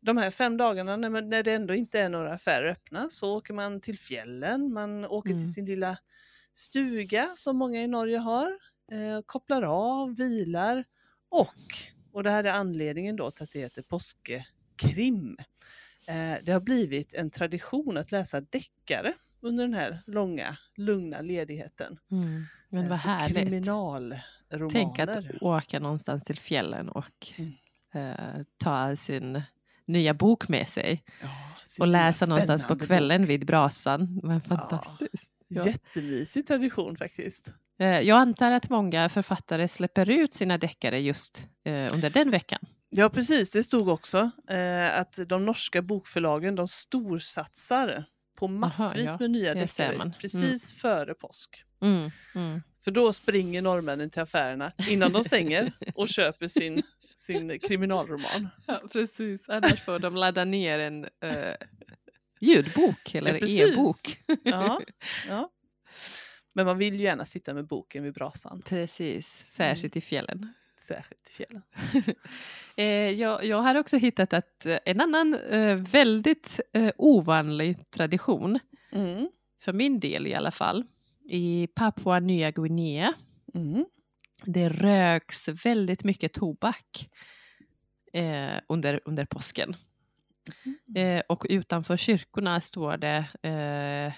de 0.00 0.16
här 0.16 0.30
fem 0.30 0.56
dagarna 0.56 0.96
när, 0.96 1.10
när 1.22 1.42
det 1.42 1.52
ändå 1.52 1.74
inte 1.74 2.00
är 2.00 2.08
några 2.08 2.32
affärer 2.32 2.68
öppna 2.70 3.10
så 3.10 3.36
åker 3.36 3.54
man 3.54 3.80
till 3.80 3.98
fjällen, 3.98 4.72
man 4.72 5.04
åker 5.04 5.30
Mm. 5.30 5.42
till 5.44 5.52
sin 5.54 5.66
lilla 5.66 5.98
stuga 6.52 7.28
som 7.36 7.56
många 7.56 7.82
i 7.82 7.86
Norge 7.88 8.18
har, 8.18 8.48
eh, 8.92 9.20
kopplar 9.26 9.62
av, 9.62 10.16
vilar 10.16 10.84
och, 11.28 11.54
och 12.12 12.22
det 12.22 12.30
här 12.30 12.44
är 12.44 12.52
anledningen 12.52 13.16
då 13.16 13.30
till 13.30 13.44
att 13.44 13.52
det 13.52 13.58
heter 13.58 13.82
påskekrim. 13.82 15.36
Eh, 16.12 16.36
det 16.44 16.52
har 16.52 16.60
blivit 16.60 17.14
en 17.14 17.30
tradition 17.30 17.96
att 17.96 18.12
läsa 18.12 18.40
deckare 18.40 19.12
under 19.40 19.64
den 19.64 19.74
här 19.74 20.02
långa, 20.06 20.56
lugna 20.76 21.20
ledigheten. 21.20 21.98
Mm. 22.10 22.44
Men 22.68 22.84
Eh, 22.84 22.90
vad 22.90 23.00
så 23.00 23.08
härligt. 23.08 23.36
Kriminalromaner. 23.36 24.68
Tänk 24.70 24.98
att 24.98 25.18
åka 25.42 25.80
någonstans 25.80 26.24
till 26.24 26.38
fjällen 26.38 26.88
och 26.88 27.32
Mm. 27.36 27.52
eh, 27.94 28.42
ta 28.58 28.96
sin 28.96 29.42
nya 29.86 30.14
bok 30.14 30.48
med 30.48 30.68
sig 30.68 31.04
Ja, 31.22 31.28
och 31.80 31.86
läsa 31.86 32.26
någonstans 32.26 32.66
på 32.66 32.78
kvällen 32.78 33.20
bok. 33.22 33.28
vid 33.30 33.46
brasan. 33.46 34.20
Men 34.22 34.40
fantastiskt. 34.40 35.32
Ja. 35.48 35.66
Jättemysig 35.66 36.46
tradition 36.46 36.96
faktiskt. 36.96 37.48
Eh, 37.78 38.00
Jag 38.00 38.18
antar 38.18 38.50
att 38.52 38.68
många 38.70 39.08
författare 39.08 39.68
släpper 39.68 40.10
ut 40.10 40.34
sina 40.34 40.58
deckare 40.58 41.00
just 41.00 41.48
eh, 41.64 41.94
under 41.94 42.10
den 42.10 42.30
veckan. 42.30 42.60
Ja 42.94 43.10
precis, 43.10 43.50
det 43.50 43.62
stod 43.62 43.88
också 43.88 44.30
eh, 44.48 44.98
att 44.98 45.18
de 45.26 45.46
norska 45.46 45.82
bokförlagen 45.82 46.54
de 46.54 46.68
storsatsar 46.68 48.04
på 48.36 48.48
massvis 48.48 49.04
ja, 49.06 49.16
med 49.20 49.30
nya 49.30 49.54
deckare 49.54 49.98
man. 49.98 50.12
precis 50.20 50.74
före 50.74 51.14
påsk. 51.14 51.64
Mm, 51.80 52.10
mm. 52.34 52.62
För 52.84 52.90
då 52.90 53.12
springer 53.12 53.62
norrmännen 53.62 54.10
till 54.10 54.22
affärerna 54.22 54.72
innan 54.88 55.12
de 55.12 55.24
stänger 55.24 55.72
och 55.94 56.08
köper 56.08 56.48
sin, 56.48 56.82
sin 57.16 57.58
kriminalroman. 57.58 58.48
Ja, 58.66 58.80
precis. 58.92 59.48
Annars 59.48 59.80
får 59.84 59.98
de 59.98 60.16
ladda 60.16 60.44
ner 60.44 60.78
en 60.78 61.04
eh, 61.20 61.54
ljudbok 62.40 63.14
eller 63.14 63.60
e-bok. 63.60 64.22
Ja, 64.42 64.80
ja. 65.28 65.50
Men 66.52 66.66
man 66.66 66.78
vill 66.78 66.94
ju 66.94 67.02
gärna 67.02 67.26
sitta 67.26 67.54
med 67.54 67.66
boken 67.66 68.02
vid 68.02 68.14
brasan, 68.14 68.62
Precis, 68.62 69.28
särskilt 69.28 69.96
i 69.96 70.00
fjällen. 70.00 70.52
Särskilt 70.82 71.30
i 71.30 71.32
fjällen. 71.32 71.62
Eh, 72.76 73.10
jag, 73.10 73.44
jag 73.44 73.56
har 73.62 73.74
också 73.74 73.96
hittat 73.96 74.32
att 74.32 74.66
eh, 74.66 74.78
en 74.84 75.00
annan 75.00 75.34
eh, 75.34 75.76
väldigt 75.76 76.60
ovanlig 76.96 77.90
tradition, 77.90 78.58
Mm. 78.92 79.28
för 79.62 79.72
min 79.72 80.00
del 80.00 80.26
i 80.26 80.34
alla 80.34 80.50
fall, 80.50 80.84
i 81.30 81.68
Papua 81.74 82.20
Nya 82.20 82.50
Guinea, 82.50 83.14
Mm. 83.54 83.84
det 84.44 84.68
röks 84.68 85.48
väldigt 85.64 86.04
mycket 86.04 86.32
tobak 86.32 87.08
eh, 88.12 88.60
under, 88.68 89.00
under 89.04 89.24
påsken. 89.24 89.74
Eh, 90.96 91.22
och 91.28 91.46
utanför 91.48 91.96
kyrkorna 91.96 92.60
står 92.60 92.96
det 92.96 93.24
eh, 93.42 94.12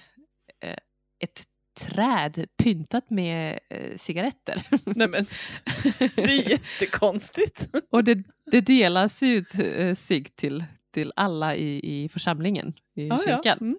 ett 1.19 1.43
träd 1.75 2.45
pyntat 2.57 3.09
med 3.09 3.59
eh, 3.69 3.95
cigaretter. 3.97 4.63
Nej 4.85 5.07
men, 5.07 5.25
det 6.15 6.21
är 6.23 6.49
jättekonstigt. 6.49 7.67
och 7.91 8.03
det, 8.03 8.23
det 8.51 8.61
delas 8.61 9.23
ut 9.23 9.47
eh, 9.59 9.95
sig 9.95 10.23
till, 10.23 10.63
till 10.93 11.13
alla 11.15 11.55
i, 11.55 12.03
i 12.03 12.09
församlingen, 12.09 12.73
i 12.95 13.07
Ja, 13.07 13.19
ja. 13.27 13.35
kyrkan. 13.35 13.57
Mm. 13.61 13.77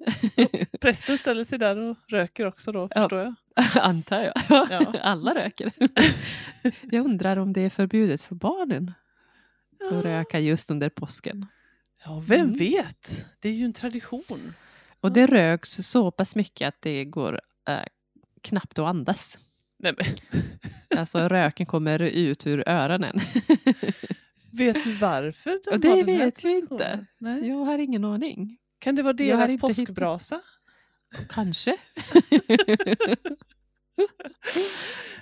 Och 0.72 0.80
Prästen 0.80 1.18
ställer 1.18 1.44
sig 1.44 1.58
där 1.58 1.76
och 1.78 1.96
röker 2.08 2.46
också 2.46 2.72
då, 2.72 2.88
Ja. 2.94 3.00
förstår 3.02 3.18
jag. 3.20 3.34
Antar 3.84 4.22
jag. 4.22 4.34
Ja. 4.70 4.94
Alla 5.02 5.34
röker. 5.34 5.72
jag 6.82 7.04
undrar 7.04 7.36
om 7.36 7.52
det 7.52 7.60
är 7.60 7.70
förbjudet 7.70 8.22
för 8.22 8.34
barnen 8.34 8.92
att 9.90 10.04
röka 10.04 10.38
just 10.40 10.70
under 10.70 10.88
påsken. 10.88 11.46
Ja, 12.04 12.24
vem 12.26 12.40
Mm. 12.40 12.58
vet? 12.58 13.26
Det 13.40 13.48
är 13.48 13.52
ju 13.52 13.64
en 13.64 13.72
tradition. 13.72 14.54
Och 15.00 15.12
det 15.12 15.26
röks 15.26 15.70
så 15.70 16.10
pass 16.10 16.36
mycket 16.36 16.68
att 16.68 16.82
det 16.82 17.04
går 17.04 17.40
eh, 17.68 17.82
knappt 18.42 18.78
att 18.78 18.86
andas. 18.86 19.38
Nej, 19.78 19.94
men, 19.98 20.06
Alltså 20.98 21.18
röken 21.28 21.66
kommer 21.66 22.02
ut 22.02 22.46
ur 22.46 22.68
öronen. 22.68 23.20
vet 24.52 24.84
du 24.84 24.94
varför 24.94 25.60
de 25.64 25.70
Och 25.74 25.80
det 25.80 26.02
vet 26.02 26.44
jag 26.44 26.52
inte. 26.58 27.06
Nej. 27.18 27.48
Jag 27.48 27.64
har 27.64 27.78
ingen 27.78 28.04
aning. 28.04 28.58
Kan 28.78 28.94
det 28.94 29.02
vara 29.02 29.12
deras 29.12 29.50
hittat- 29.50 29.60
påskbrasa? 29.60 30.40
Kanske. 31.28 31.76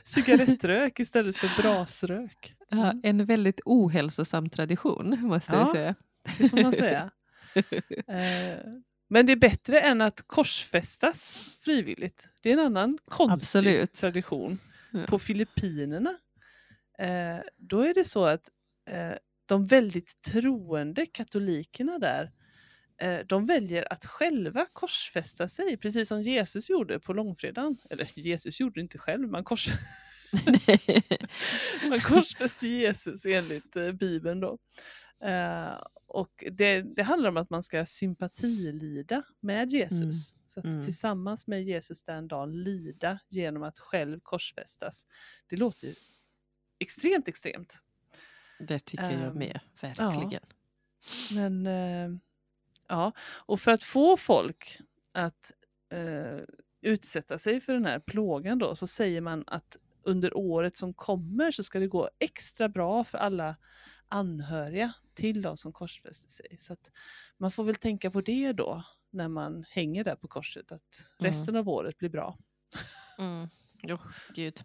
Cigarettrök 0.04 1.00
istället 1.00 1.36
för 1.36 1.62
brasrök. 1.62 2.54
Ja, 2.70 2.92
en 3.02 3.24
väldigt 3.26 3.60
ohälsosam 3.64 4.48
tradition 4.50 5.16
måste 5.20 5.52
Ja. 5.52 5.58
jag 5.60 5.68
säga. 5.70 5.94
Det 6.38 6.48
får 6.48 6.62
man 6.62 6.72
säga. 6.72 7.10
Eh, 8.06 8.58
Men 9.08 9.26
det 9.26 9.32
är 9.32 9.36
bättre 9.36 9.80
än 9.80 10.00
att 10.00 10.22
korsfästas 10.26 11.38
frivilligt. 11.60 12.28
Det 12.42 12.48
är 12.48 12.52
en 12.52 12.58
annan 12.58 12.98
konstig 13.04 13.32
Absolut. 13.32 13.92
tradition. 13.92 14.58
Ja. 14.90 15.06
På 15.06 15.18
Filippinerna, 15.18 16.16
eh, 16.98 17.38
då 17.56 17.80
är 17.80 17.94
det 17.94 18.04
så 18.04 18.24
att 18.24 18.48
eh, 18.90 19.12
de 19.46 19.66
väldigt 19.66 20.22
troende 20.22 21.06
katolikerna 21.06 21.98
där, 21.98 22.30
eh, 23.00 23.18
de 23.26 23.46
väljer 23.46 23.92
att 23.92 24.06
själva 24.06 24.66
korsfästa 24.72 25.48
sig, 25.48 25.76
precis 25.76 26.08
som 26.08 26.22
Jesus 26.22 26.70
gjorde 26.70 27.00
på 27.00 27.12
långfredagen. 27.12 27.76
Eller 27.90 28.08
Jesus 28.18 28.60
gjorde 28.60 28.74
det 28.74 28.80
inte 28.80 28.98
själv, 28.98 29.28
man, 29.28 29.44
kors, 29.44 29.68
man 31.88 32.00
korsfäste 32.00 32.66
Jesus 32.66 33.26
enligt 33.26 33.76
eh, 33.76 33.92
Bibeln 33.92 34.40
då. 34.40 34.58
Och 36.14 36.44
det, 36.52 36.82
det 36.82 37.02
handlar 37.02 37.28
om 37.28 37.36
att 37.36 37.50
man 37.50 37.62
ska 37.62 37.86
sympatilida 37.86 39.22
med 39.40 39.70
Jesus. 39.70 40.36
Så 40.46 40.60
att 40.60 40.66
Mm. 40.66 40.84
tillsammans 40.84 41.46
med 41.46 41.64
Jesus 41.64 42.02
den 42.02 42.28
dagen 42.28 42.62
lida 42.64 43.18
genom 43.28 43.62
att 43.62 43.78
själv 43.78 44.20
korsfästas. 44.22 45.06
Det 45.46 45.56
låter 45.56 45.86
ju 45.86 45.94
extremt 46.78 47.28
extremt. 47.28 47.74
Det 48.58 48.78
tycker 48.78 49.10
jag 49.10 49.12
Ehm, 49.22 49.38
med, 49.38 49.60
verkligen. 49.80 50.42
Men 51.34 51.66
eh, 51.66 52.18
ja, 52.88 53.12
och 53.20 53.60
för 53.60 53.70
att 53.70 53.82
få 53.82 54.16
folk 54.16 54.78
att 55.12 55.52
eh, 55.92 56.38
utsätta 56.80 57.38
sig 57.38 57.60
för 57.60 57.72
den 57.74 57.84
här 57.84 58.00
plågan 58.00 58.58
då 58.58 58.74
så 58.74 58.86
säger 58.86 59.20
man 59.20 59.44
att 59.46 59.76
under 60.02 60.36
året 60.36 60.76
som 60.76 60.94
kommer 60.94 61.50
så 61.52 61.62
ska 61.62 61.78
det 61.78 61.86
gå 61.88 62.10
extra 62.18 62.68
bra 62.68 63.04
för 63.04 63.18
alla 63.18 63.56
anhöriga 64.14 64.92
till 65.14 65.42
de 65.42 65.56
som 65.56 65.72
korsfäster 65.72 66.30
sig. 66.30 66.56
Så 66.60 66.72
att 66.72 66.90
man 67.38 67.50
får 67.50 67.64
väl 67.64 67.74
tänka 67.74 68.10
på 68.10 68.20
det 68.20 68.52
då 68.52 68.84
när 69.10 69.28
man 69.28 69.64
hänger 69.68 70.04
där 70.04 70.16
på 70.16 70.28
korset, 70.28 70.72
att 70.72 70.80
Mm. 71.20 71.30
resten 71.32 71.56
av 71.56 71.68
året 71.68 71.98
blir 71.98 72.08
bra. 72.08 72.38
Mm. 73.18 73.48
Jo, 73.82 73.98
gud. 74.34 74.60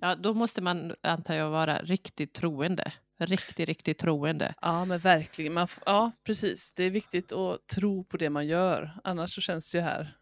Ja, 0.00 0.14
då 0.16 0.34
måste 0.34 0.62
man, 0.62 0.94
antar 1.02 1.34
jag, 1.34 1.50
vara 1.50 1.82
riktigt 1.82 2.34
troende. 2.34 2.92
Riktigt, 3.20 3.68
riktigt 3.68 3.98
troende. 3.98 4.54
Ja 4.60 4.84
men 4.84 4.98
verkligen, 4.98 5.52
man 5.52 5.68
ja 5.86 6.12
precis. 6.24 6.72
Det 6.74 6.84
är 6.84 6.90
viktigt 6.90 7.32
att 7.32 7.66
tro 7.66 8.04
på 8.04 8.16
det 8.16 8.30
man 8.30 8.46
gör, 8.46 9.00
annars 9.04 9.34
så 9.34 9.40
känns 9.40 9.70
det 9.72 9.78
ju 9.78 9.82
här 9.84 10.16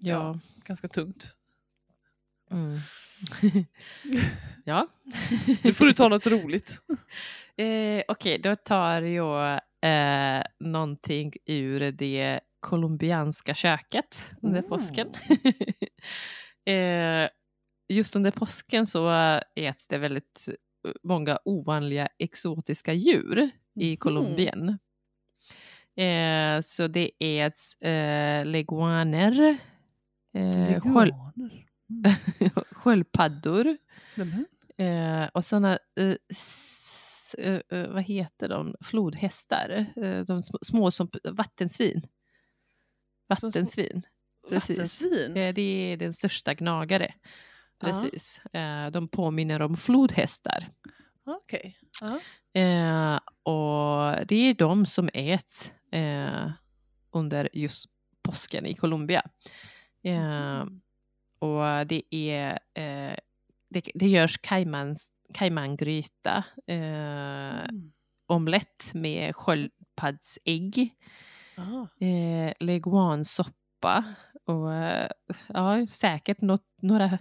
Ja. 0.00 0.38
ganska 0.64 0.88
tungt. 0.88 1.36
Mm. 2.50 2.78
ja. 4.64 4.88
Nu 5.62 5.74
får 5.74 5.84
du 5.84 5.92
ta 5.92 6.08
något 6.08 6.26
roligt. 6.26 6.82
Eh, 7.62 8.02
Okej, 8.08 8.38
då 8.38 8.56
tar 8.56 9.02
jag 9.02 9.60
eh, 9.82 10.42
någonting 10.60 11.32
ur 11.46 11.92
det 11.92 12.40
colombianska 12.60 13.54
köket 13.54 14.30
under 14.42 14.58
Mm. 14.58 14.68
påsken. 14.70 15.08
eh, 16.64 17.28
just 17.88 18.16
under 18.16 18.30
påsken 18.30 18.86
så 18.86 19.10
äts 19.56 19.86
det 19.88 19.98
väldigt 19.98 20.48
många 21.02 21.38
ovanliga 21.44 22.08
exotiska 22.18 22.92
djur 22.92 23.50
i 23.80 23.90
Mhm. 23.90 23.96
Colombien. 23.96 24.78
Eh, 25.96 26.60
så 26.62 26.86
det 26.88 27.10
äts 27.20 27.74
eh, 27.82 28.46
leguaner, 28.46 29.40
eh, 30.34 30.80
sköld, 30.80 31.14
Veganer. 31.14 31.66
sköldpaddor. 32.74 33.76
Eh, 34.78 35.24
och 35.34 35.44
sådana, 35.44 35.78
eh, 37.38 37.54
s- 37.54 37.62
eh, 37.70 37.78
eh, 37.78 37.88
vad 37.88 38.02
heter 38.02 38.48
de, 38.48 38.74
flodhästar, 38.84 39.86
eh, 39.96 40.20
de 40.20 40.42
små, 40.42 40.90
som 40.90 41.10
vattensvin. 41.24 42.02
Vattensvin, 43.28 44.02
precis. 44.48 44.78
Vattensvin? 44.78 45.34
Det 45.34 45.60
är 45.60 45.96
den 45.96 46.12
största 46.12 46.54
gnagare. 46.54 47.14
Ja. 47.80 47.86
Precis. 48.02 48.38
Eh, 48.52 48.90
de 48.90 49.08
påminner 49.08 49.62
om 49.62 49.76
flodhästar. 49.76 50.68
Okej. 51.24 51.78
Ja. 52.00 52.20
Eh, 52.60 53.20
och 53.42 54.26
det 54.26 54.34
är 54.36 54.54
de 54.54 54.86
som 54.86 55.10
äts 55.14 55.72
under 57.10 57.48
just 57.52 57.84
påsken 58.22 58.66
i 58.66 58.74
Colombia. 58.74 59.22
Mm. 60.04 60.80
och 61.38 61.86
det 61.86 62.02
är 62.14 62.58
det, 63.68 63.90
det 63.94 64.08
görs 64.08 64.38
caimans, 64.38 65.10
caimangryta, 65.32 66.44
eh, 66.66 67.62
Mm. 67.68 67.92
omelett 68.28 68.90
med 68.94 69.36
sköld, 69.36 69.70
sköldpaddsägg, 69.96 70.90
Ah. 71.56 72.04
eh, 72.04 72.52
leguansoppa 72.60 74.04
och 74.46 74.72
eh, 74.74 75.08
ja, 75.46 75.86
säkert 75.86 76.40
något, 76.40 76.64
några 76.82 77.18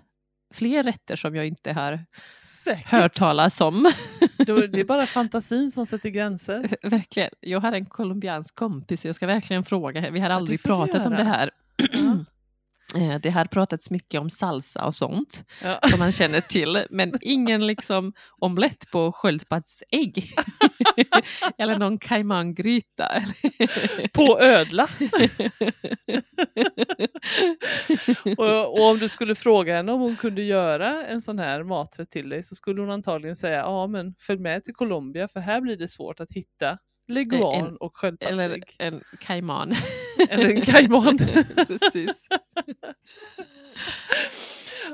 fler 0.54 0.84
rätter 0.84 1.16
som 1.16 1.36
jag 1.36 1.48
inte 1.48 1.74
har 1.74 2.06
Säkert. 2.44 2.92
hört 2.92 3.14
talas 3.14 3.62
om. 3.62 3.92
Det 4.38 4.50
är 4.80 4.84
bara 4.86 5.06
fantasin 5.18 5.72
som 5.72 5.86
sätter 5.86 6.10
gränser. 6.10 6.76
verkligen. 6.90 7.30
Jag 7.40 7.60
har 7.60 7.72
en 7.72 7.86
colombiansk 7.86 8.56
kompis, 8.56 9.06
jag 9.06 9.16
ska 9.16 9.28
verkligen 9.28 9.64
fråga. 9.64 10.10
Vi 10.12 10.20
har 10.20 10.30
aldrig 10.30 10.64
pratat 10.64 11.06
om 11.06 11.14
det 11.16 11.24
här. 11.24 11.52
Ja. 11.94 12.26
Eh, 12.96 13.20
Det 13.22 13.30
har 13.30 13.46
pratats 13.46 13.92
mycket 13.92 14.22
om 14.22 14.30
salsa 14.30 14.86
och 14.86 14.96
sånt 14.96 15.46
Ja. 15.64 15.80
som 15.90 16.00
man 16.00 16.12
känner 16.12 16.40
till, 16.42 16.86
men 16.90 17.14
ingen 17.22 17.68
liksom 17.68 18.14
omelett 18.40 18.92
på 18.92 19.12
sköldpaddsägg. 19.12 20.26
Eller 21.58 21.78
någon 21.78 21.98
caimangryta. 21.98 23.24
På 24.14 24.40
ödla. 24.42 24.88
Och, 28.38 28.80
och 28.80 28.90
om 28.90 29.00
du 29.00 29.10
skulle 29.10 29.36
fråga 29.36 29.76
henne 29.76 29.92
om 29.92 30.00
hon 30.02 30.16
kunde 30.16 30.42
göra 30.44 31.06
en 31.08 31.22
sån 31.22 31.40
här 31.40 31.64
maträtt 31.64 32.10
till 32.12 32.30
dig 32.30 32.44
så 32.44 32.56
skulle 32.56 32.82
hon 32.82 32.92
antagligen 32.92 33.36
säga 33.36 33.58
ja 33.58 33.88
men 33.88 34.16
följ 34.20 34.40
med 34.40 34.64
till 34.66 34.74
Colombia 34.74 35.28
för 35.28 35.40
här 35.40 35.62
blir 35.62 35.78
det 35.78 35.88
svårt 35.88 36.20
att 36.20 36.32
hitta 36.32 36.78
leguan 37.08 37.66
En- 37.68 37.78
och 37.78 38.04
Eller 38.04 38.18
sköldpaddsägg. 38.18 38.76
en 38.80 39.04
caiman. 39.20 39.74
Eller 40.30 40.50
en 40.50 40.62
caiman. 40.62 41.18
Precis. 41.68 42.28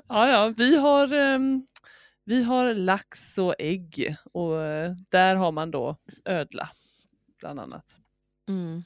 Ja, 0.08 0.30
ja, 0.30 0.54
vi 0.58 0.78
har, 0.78 1.14
ehm, 1.14 1.66
vi 2.26 2.44
har 2.44 2.74
lax 2.74 3.38
och 3.38 3.56
ägg 3.60 4.16
och 4.34 4.62
eh, 4.64 4.94
där 5.10 5.36
har 5.36 5.52
man 5.52 5.72
då 5.72 5.96
ödla 6.26 6.70
bland 7.40 7.60
annat. 7.60 7.86
Mm. 8.50 8.84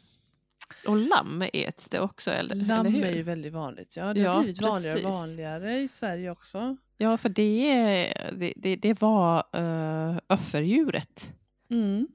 Och 0.87 0.97
lamm 0.97 1.43
äts 1.53 1.89
det 1.89 1.99
också, 1.99 2.31
eller, 2.31 2.55
Lamm 2.55 2.85
eller 2.85 2.89
hur? 2.97 3.05
är 3.05 3.15
ju 3.15 3.23
väldigt 3.23 3.53
vanligt. 3.53 3.95
Ja, 3.95 4.13
det 4.13 4.23
har 4.23 4.35
Ja, 4.35 4.39
blivit 4.41 4.61
vanligare 4.61 4.97
och 5.05 5.11
vanligare 5.13 5.79
i 5.79 5.87
Sverige 5.87 6.31
också. 6.31 6.77
Ja, 6.97 7.17
för 7.17 7.29
det, 7.29 8.13
det, 8.37 8.53
det, 8.55 8.75
det 8.75 9.01
var 9.01 9.45
uh, 9.59 10.17
offerdjuret 10.27 11.33
Mm, 11.69 12.07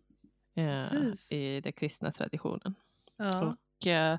eh, 0.57 1.39
i 1.39 1.61
den 1.61 1.73
kristna 1.73 2.13
traditionen. 2.13 2.75
ja. 3.17 3.41
Och 3.47 3.87
eh, 3.87 4.19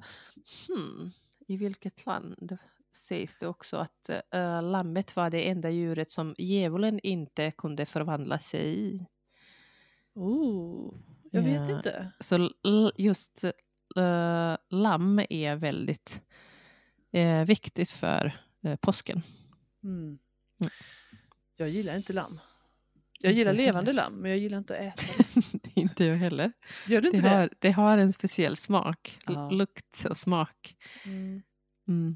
hmm, 0.67 1.11
i 1.47 1.57
vilket 1.57 2.05
land 2.05 2.57
sägs 2.95 3.37
det 3.37 3.47
också 3.47 3.77
att 3.77 4.09
eh, 4.09 4.61
lammet 4.61 5.15
var 5.15 5.29
det 5.29 5.49
enda 5.49 5.69
djuret 5.69 6.11
som 6.11 6.35
djävulen 6.37 6.99
inte 7.03 7.51
kunde 7.51 7.85
förvandla 7.85 8.39
sig 8.39 8.79
i. 8.79 9.05
Oh, 10.13 10.93
jag 11.31 11.41
vet 11.41 11.69
inte. 11.69 12.11
Så 12.19 12.51
just 12.97 13.43
eh, 13.95 14.55
lamm 14.69 15.19
är 15.29 15.55
väldigt 15.55 16.21
eh, 17.11 17.45
viktigt 17.45 17.91
för 17.91 18.31
eh, 18.61 18.75
påsken. 18.75 19.21
Mm. 19.83 20.19
Mm. 20.59 20.71
Jag 21.55 21.69
gillar 21.69 21.95
inte 21.95 22.13
lamm. 22.13 22.39
Jag 23.19 23.33
gillar 23.33 23.53
levande 23.53 23.93
lamm 23.93 24.13
men 24.13 24.31
jag 24.31 24.39
gillar 24.39 24.57
inte 24.57 24.73
att 24.73 24.79
äta 25.03 25.23
det. 25.33 25.71
inte 25.81 26.05
jag 26.05 26.15
heller. 26.17 26.51
Gör 26.87 27.01
du 27.01 27.09
Det 27.09 27.17
inte 27.17 27.29
det? 27.29 27.35
har, 27.35 27.49
det 27.59 27.71
har 27.71 27.97
en 27.97 28.13
speciell 28.13 28.55
smak, 28.55 29.19
Ja. 29.25 29.49
lukt 29.49 30.05
och 30.09 30.17
smak. 30.17 30.75
Mm. 31.05 31.41
Mm. 31.87 32.15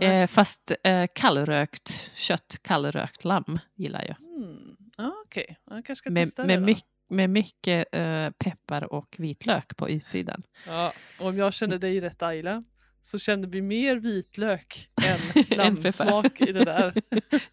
Eh, 0.00 0.26
fast 0.26 0.72
eh, 0.84 1.06
kallrökt 1.14 2.10
kött, 2.14 2.58
kallrökt 2.62 3.24
lamm 3.24 3.58
gillar 3.74 4.02
jag. 4.04 4.16
Mm. 4.44 4.76
Ja, 4.96 5.12
Okej, 5.26 5.56
jag 5.64 5.84
kanske 5.84 5.96
ska 5.96 6.10
Med, 6.10 6.24
testa 6.26 6.44
med, 6.44 6.56
det 6.56 6.60
då. 6.60 6.66
mycket, 6.66 6.84
med 7.08 7.30
mycket 7.30 7.88
eh, 7.92 8.30
peppar 8.30 8.92
och 8.92 9.14
vitlök 9.18 9.76
på 9.76 9.88
utsidan. 9.90 10.42
Ja, 10.66 10.92
och 11.20 11.26
om 11.26 11.38
jag 11.38 11.54
kände 11.54 11.78
dig 11.78 12.00
rätt 12.00 12.22
Ayla 12.22 12.64
så 13.06 13.18
kände 13.18 13.48
vi 13.48 13.62
mer 13.62 13.96
vitlök 13.96 14.88
än 15.02 15.44
lammsmak 15.56 16.40
i 16.40 16.52
det 16.52 16.64
där. 16.64 16.92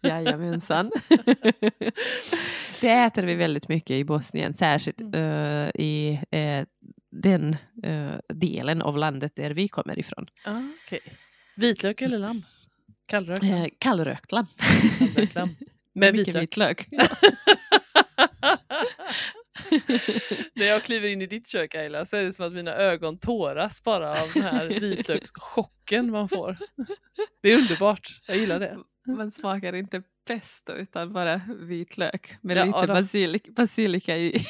Jajamensan. 0.00 0.90
det 2.80 2.88
äter 2.90 3.22
vi 3.22 3.34
väldigt 3.34 3.68
mycket 3.68 3.90
i 3.90 4.04
Bosnien, 4.04 4.54
särskilt 4.54 5.00
Mm. 5.00 5.14
eh, 5.14 5.70
i 5.74 6.20
eh, 6.30 6.64
den 7.10 7.56
eh, 7.82 8.12
delen 8.34 8.82
av 8.82 8.98
landet 8.98 9.36
där 9.36 9.50
vi 9.50 9.68
kommer 9.68 9.98
ifrån. 9.98 10.26
Ah, 10.44 10.60
okej. 10.86 11.00
Vitlök 11.56 12.02
eller 12.02 12.18
lamm? 12.18 12.42
Kallrökt 13.06 13.42
lamm? 13.44 13.70
Kallrökt 13.78 14.32
lamm. 14.32 14.46
Kallrökt 14.98 15.34
lamm. 15.34 15.56
Med 15.92 16.16
vitlök. 16.16 16.42
vitlök. 16.42 16.88
När 20.54 20.66
jag 20.66 20.82
kliver 20.82 21.08
in 21.08 21.22
i 21.22 21.26
ditt 21.26 21.48
kök 21.48 21.74
Ayla 21.74 22.06
så 22.06 22.16
är 22.16 22.22
det 22.24 22.32
som 22.32 22.46
att 22.46 22.52
mina 22.52 22.74
ögon 22.74 23.18
tåras 23.18 23.82
bara 23.82 24.10
av 24.10 24.30
den 24.34 24.42
här 24.42 24.68
vitlökschocken 24.80 26.10
man 26.10 26.28
får. 26.28 26.56
Det 27.42 27.52
är 27.52 27.58
underbart, 27.58 28.20
jag 28.26 28.36
gillar 28.36 28.60
det. 28.60 28.78
Man 29.06 29.30
smakar 29.30 29.72
inte 29.72 30.02
pesto 30.26 30.72
utan 30.72 31.12
bara 31.12 31.40
vitlök 31.60 32.36
med 32.40 32.56
Ja, 32.56 32.64
lite 32.64 32.86
basilik, 32.86 33.48
basilika 33.48 34.16
i. 34.16 34.44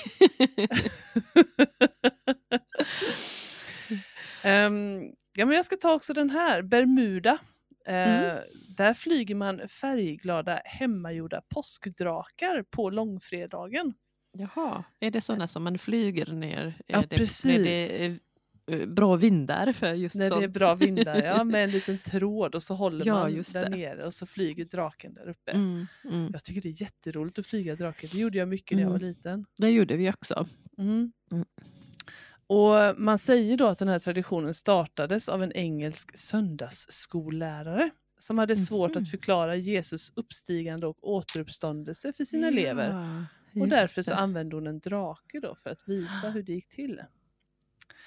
Ehm, 4.42 5.02
ja, 5.34 5.46
men 5.46 5.56
jag 5.56 5.64
ska 5.64 5.76
ta 5.76 5.92
också 5.92 6.12
den 6.12 6.30
här, 6.30 6.62
Bermuda. 6.62 7.38
Eh, 7.86 8.24
Mm. 8.24 8.38
Där 8.76 8.94
flyger 8.94 9.34
man 9.34 9.68
färgglada 9.68 10.60
hemmagjorda 10.64 11.42
påskdrakar 11.48 12.62
på 12.70 12.90
långfredagen. 12.90 13.94
Jaha, 14.38 14.84
är 15.00 15.10
det 15.10 15.20
sådana 15.20 15.48
som 15.48 15.62
man 15.64 15.78
flyger 15.78 16.26
ner? 16.32 16.74
Ja, 16.86 17.00
det, 17.00 17.16
precis. 17.16 17.44
När 17.44 17.58
det 17.58 18.04
är 18.04 18.18
eh, 18.66 18.86
bra 18.86 19.16
vindar 19.16 19.72
för 19.72 19.92
just 19.94 20.16
När 20.16 20.28
sånt? 20.28 20.40
det 20.40 20.44
är 20.44 20.48
bra 20.48 20.74
vindar, 20.74 21.22
ja, 21.22 21.44
med 21.44 21.64
en 21.64 21.70
liten 21.70 21.98
tråd 21.98 22.54
och 22.54 22.62
så 22.62 22.74
håller 22.74 23.06
Ja, 23.06 23.14
man 23.14 23.32
där 23.32 23.62
det. 23.64 23.68
nere 23.76 24.06
och 24.06 24.14
så 24.14 24.26
flyger 24.26 24.64
draken 24.64 25.14
där 25.14 25.28
uppe. 25.28 25.50
Mm, 25.52 25.86
mm. 26.04 26.30
Jag 26.32 26.44
tycker 26.44 26.60
det 26.60 26.68
är 26.68 26.82
jätteroligt 26.82 27.38
att 27.38 27.46
flyga 27.46 27.76
drake. 27.76 28.06
Det 28.06 28.18
gjorde 28.18 28.38
jag 28.38 28.48
mycket 28.48 28.76
när 28.76 28.82
jag 28.82 28.90
var 28.90 28.96
Mm. 28.96 29.08
liten. 29.08 29.46
Det 29.56 29.70
gjorde 29.70 29.96
vi 29.96 30.10
också. 30.10 30.46
Mm. 30.78 31.12
Mm. 31.32 31.44
Och 32.46 33.00
Man 33.00 33.18
säger 33.18 33.56
då 33.56 33.66
att 33.66 33.78
den 33.78 33.88
här 33.88 33.98
traditionen 33.98 34.54
startades 34.54 35.28
av 35.28 35.42
en 35.42 35.52
engelsk 35.52 36.16
söndagsskollärare 36.18 37.90
som 38.18 38.38
hade 38.38 38.56
svårt 38.56 38.94
Mhm. 38.94 39.02
att 39.02 39.10
förklara 39.10 39.56
Jesus 39.56 40.12
uppstigande 40.16 40.86
och 40.86 40.96
återuppståndelse 41.08 42.12
för 42.12 42.24
sina 42.24 42.48
elever. 42.48 43.24
Och 43.60 43.68
därför 43.68 44.02
så 44.02 44.10
det. 44.10 44.16
använde 44.16 44.56
hon 44.56 44.66
en 44.66 44.78
drake 44.78 45.40
då 45.40 45.54
för 45.62 45.70
att 45.70 45.88
visa 45.88 46.30
hur 46.30 46.42
det 46.42 46.52
gick 46.52 46.68
till. 46.68 47.00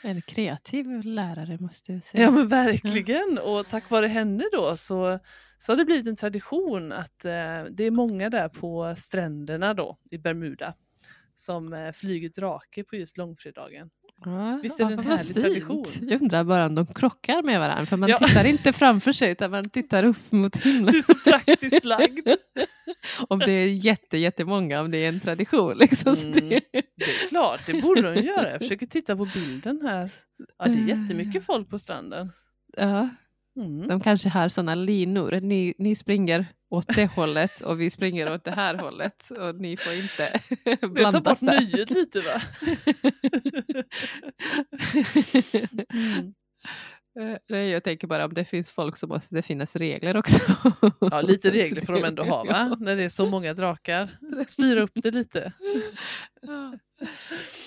En 0.03 0.21
kreativ 0.21 1.03
lärare 1.03 1.57
måste 1.59 1.93
jag 1.93 2.03
säga. 2.03 2.23
Ja 2.23 2.31
men 2.31 2.47
verkligen! 2.47 3.39
Och 3.43 3.67
tack 3.67 3.89
vare 3.89 4.07
henne 4.07 4.43
då 4.51 4.77
så, 4.77 5.19
så 5.59 5.71
har 5.71 5.77
det 5.77 5.85
blivit 5.85 6.07
en 6.07 6.15
tradition 6.15 6.91
att 6.91 7.25
eh, 7.25 7.63
det 7.69 7.83
är 7.83 7.91
många 7.91 8.29
där 8.29 8.49
på 8.49 8.95
stränderna 8.97 9.73
då 9.73 9.97
i 10.11 10.17
Bermuda 10.17 10.73
som 11.35 11.73
eh, 11.73 11.91
flyger 11.91 12.29
drake 12.29 12.83
på 12.83 12.95
just 12.95 13.17
långfredagen. 13.17 13.89
Ja, 14.25 14.59
Visst 14.63 14.79
är 14.79 14.85
det 14.85 14.93
en 14.93 14.99
härlig 14.99 15.25
fint. 15.25 15.41
tradition? 15.41 15.85
Jag 16.01 16.21
undrar 16.21 16.43
bara 16.43 16.65
om 16.65 16.75
de 16.75 16.85
krockar 16.87 17.43
med 17.43 17.59
varandra 17.59 17.85
för 17.85 17.97
man 17.97 18.09
Ja. 18.09 18.17
tittar 18.17 18.43
inte 18.45 18.73
framför 18.73 19.11
sig 19.11 19.31
utan 19.31 19.51
man 19.51 19.69
tittar 19.69 20.03
upp 20.03 20.31
mot 20.31 20.63
Du 20.63 20.69
himlen. 20.71 20.95
är 20.95 21.01
så 21.01 21.13
praktiskt 21.15 21.85
lagd! 21.85 22.27
om 23.27 23.39
det 23.39 23.51
är 23.51 23.67
jätte, 23.67 24.17
jättemånga, 24.17 24.81
om 24.81 24.91
det 24.91 24.97
är 24.97 25.09
en 25.09 25.19
tradition. 25.19 25.77
Liksom. 25.77 26.13
Mm. 26.13 26.31
det, 26.31 26.61
Det 26.71 27.03
är 27.23 27.27
klart, 27.29 27.59
det 27.65 27.81
borde 27.81 28.01
de 28.13 28.21
göra. 28.21 28.51
Jag 28.51 28.59
försöker 28.61 28.87
titta 28.87 29.15
på 29.17 29.25
bilden 29.33 29.79
här. 29.83 30.09
Ja, 30.57 30.65
det 30.65 30.71
är 30.91 30.97
jättemycket 30.99 31.45
folk 31.45 31.69
på 31.69 31.79
stranden. 31.79 32.31
ja, 32.77 33.09
Mm. 33.57 33.87
de 33.87 33.99
kanske 33.99 34.29
har 34.29 34.49
sådana 34.49 34.75
linor. 34.75 35.39
Ni, 35.41 35.73
ni 35.77 35.95
springer 35.95 36.45
åt 36.69 36.95
det 36.95 37.05
hållet 37.05 37.61
och 37.61 37.81
vi 37.81 37.89
springer 37.89 38.33
åt 38.33 38.43
det 38.43 38.51
här 38.51 38.75
hållet 38.75 39.29
och 39.39 39.55
ni 39.55 39.77
får 39.77 39.93
inte 39.93 40.39
Det 40.63 40.75
tar 40.77 40.87
blandas 40.87 41.23
bort 41.23 41.39
där. 41.39 41.61
nöjet 41.61 41.89
lite 41.89 42.21
va? 42.21 42.41
Mm. 45.93 47.33
Eh, 47.33 47.37
Nej, 47.49 47.69
jag 47.69 47.83
tänker 47.83 48.07
bara 48.07 48.25
om 48.25 48.33
det 48.33 48.45
finns 48.45 48.71
folk 48.71 48.97
så 48.97 49.07
måste 49.07 49.35
det 49.35 49.41
finnas 49.41 49.75
regler 49.75 50.17
också. 50.17 50.39
Ja, 51.01 51.21
lite 51.21 51.49
regler 51.51 51.81
får 51.81 51.93
de 51.93 52.03
ändå 52.03 52.23
ha 52.23 52.43
va? 52.43 52.75
När 52.79 52.95
det 52.95 53.03
är 53.03 53.09
så 53.09 53.25
många 53.29 53.53
drakar. 53.53 54.17
Styra 54.47 54.81
upp 54.81 54.91
det 54.93 55.11
lite. 55.11 55.53
Ja. 56.41 56.73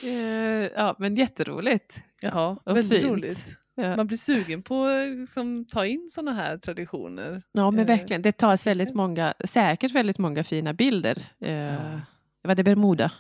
Eh, 0.08 0.66
ja, 0.76 0.96
men 0.98 1.14
jätteroligt. 1.16 2.02
Jaha, 2.22 2.56
Vad 2.64 2.74
väldigt 2.74 3.00
fint. 3.00 3.12
roligt. 3.12 3.46
Ja. 3.80 3.96
Man 3.96 4.06
blir 4.06 4.18
sugen 4.18 4.62
på 4.62 4.84
att 4.84 5.08
liksom, 5.18 5.64
ta 5.64 5.86
in 5.86 6.08
sådana 6.12 6.32
här 6.32 6.58
traditioner. 6.58 7.42
Ja, 7.52 7.70
men 7.70 7.80
Eh, 7.80 7.86
verkligen. 7.86 8.22
Det 8.22 8.32
tas 8.32 8.66
väldigt 8.66 8.94
många, 8.94 9.34
säkert 9.44 9.92
väldigt 9.92 10.18
många 10.18 10.44
fina 10.44 10.72
bilder. 10.72 11.16
Eh, 11.40 11.98
Var 12.42 12.54
det 12.54 12.64
Bermuda? 12.64 13.12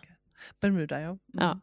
Bermuda 0.60 1.00
ja. 1.00 1.08
Mm. 1.08 1.18
Ja. 1.32 1.60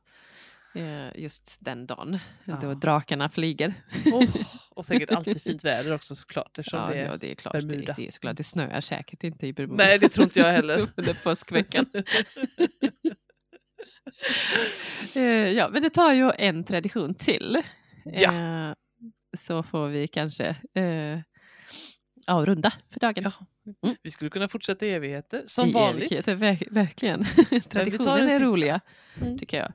Eh, 0.82 1.22
just 1.22 1.58
den 1.66 1.88
dagen 1.88 2.20
Ja. 2.46 2.58
då 2.62 2.74
drakarna 2.74 3.30
flyger. 3.30 3.74
Oh, 4.14 4.24
och 4.70 4.86
säkert 4.86 5.12
alltid 5.12 5.42
fint 5.42 5.64
väder 5.66 5.94
också 5.94 6.16
såklart. 6.16 6.60
Ja, 6.72 6.88
det 6.92 7.00
är... 7.00 7.06
ja, 7.06 7.18
det 7.18 7.32
är 7.32 7.36
klart. 7.36 7.54
Det, 7.54 7.62
Bermuda. 7.66 7.94
det 7.98 8.08
är 8.08 8.12
såklart. 8.12 8.38
Det 8.38 8.44
snöar 8.44 8.82
säkert 8.82 9.24
inte 9.24 9.48
i 9.48 9.54
Bermuda. 9.54 9.84
Nej, 9.84 10.00
det 10.00 10.10
tror 10.10 10.24
inte 10.24 10.40
jag 10.40 10.52
heller. 10.52 10.88
Under 10.96 11.14
påskveckan. 11.24 11.86
Ja, 15.56 15.70
men 15.70 15.82
det 15.82 15.90
tar 15.90 16.14
ju 16.14 16.32
en 16.38 16.64
tradition 16.64 17.14
till. 17.14 17.58
Ja. 18.06 18.32
Så 19.38 19.64
får 19.64 19.88
vi 19.88 20.08
kanske 20.08 20.46
eh, 20.74 21.20
avrunda 22.28 22.74
för 22.94 23.00
dagen. 23.00 23.24
Ja. 23.24 23.32
Mm. 23.84 23.96
Vi 24.04 24.12
skulle 24.12 24.30
kunna 24.30 24.48
fortsätta 24.50 24.86
i 24.86 24.90
evigheter, 24.94 25.44
som 25.48 25.68
I 25.70 25.72
vanligt. 25.74 26.12
evigheter, 26.12 26.36
verk- 26.36 26.68
verkligen. 26.72 27.26
Traditioner 27.70 28.28
är 28.28 28.40
roliga, 28.40 28.80
Mm. 29.22 29.38
tycker 29.38 29.58
jag. 29.58 29.72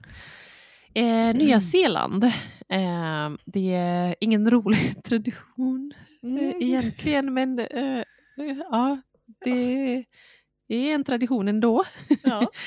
Eh, 0.94 1.34
Nya 1.36 1.60
Zeeland, 1.60 2.24
eh, 2.68 3.30
det 3.44 3.74
är 3.74 4.14
ingen 4.20 4.50
rolig 4.50 5.02
tradition 5.04 5.92
eh, 6.22 6.28
Mm. 6.28 6.62
egentligen, 6.62 7.34
men 7.34 7.58
eh, 7.58 7.98
eh, 8.38 8.56
ja, 8.70 9.00
det 9.44 10.04
är 10.68 10.94
en 10.94 11.04
tradition 11.04 11.48
ändå. 11.48 11.84
Ja. 12.22 12.50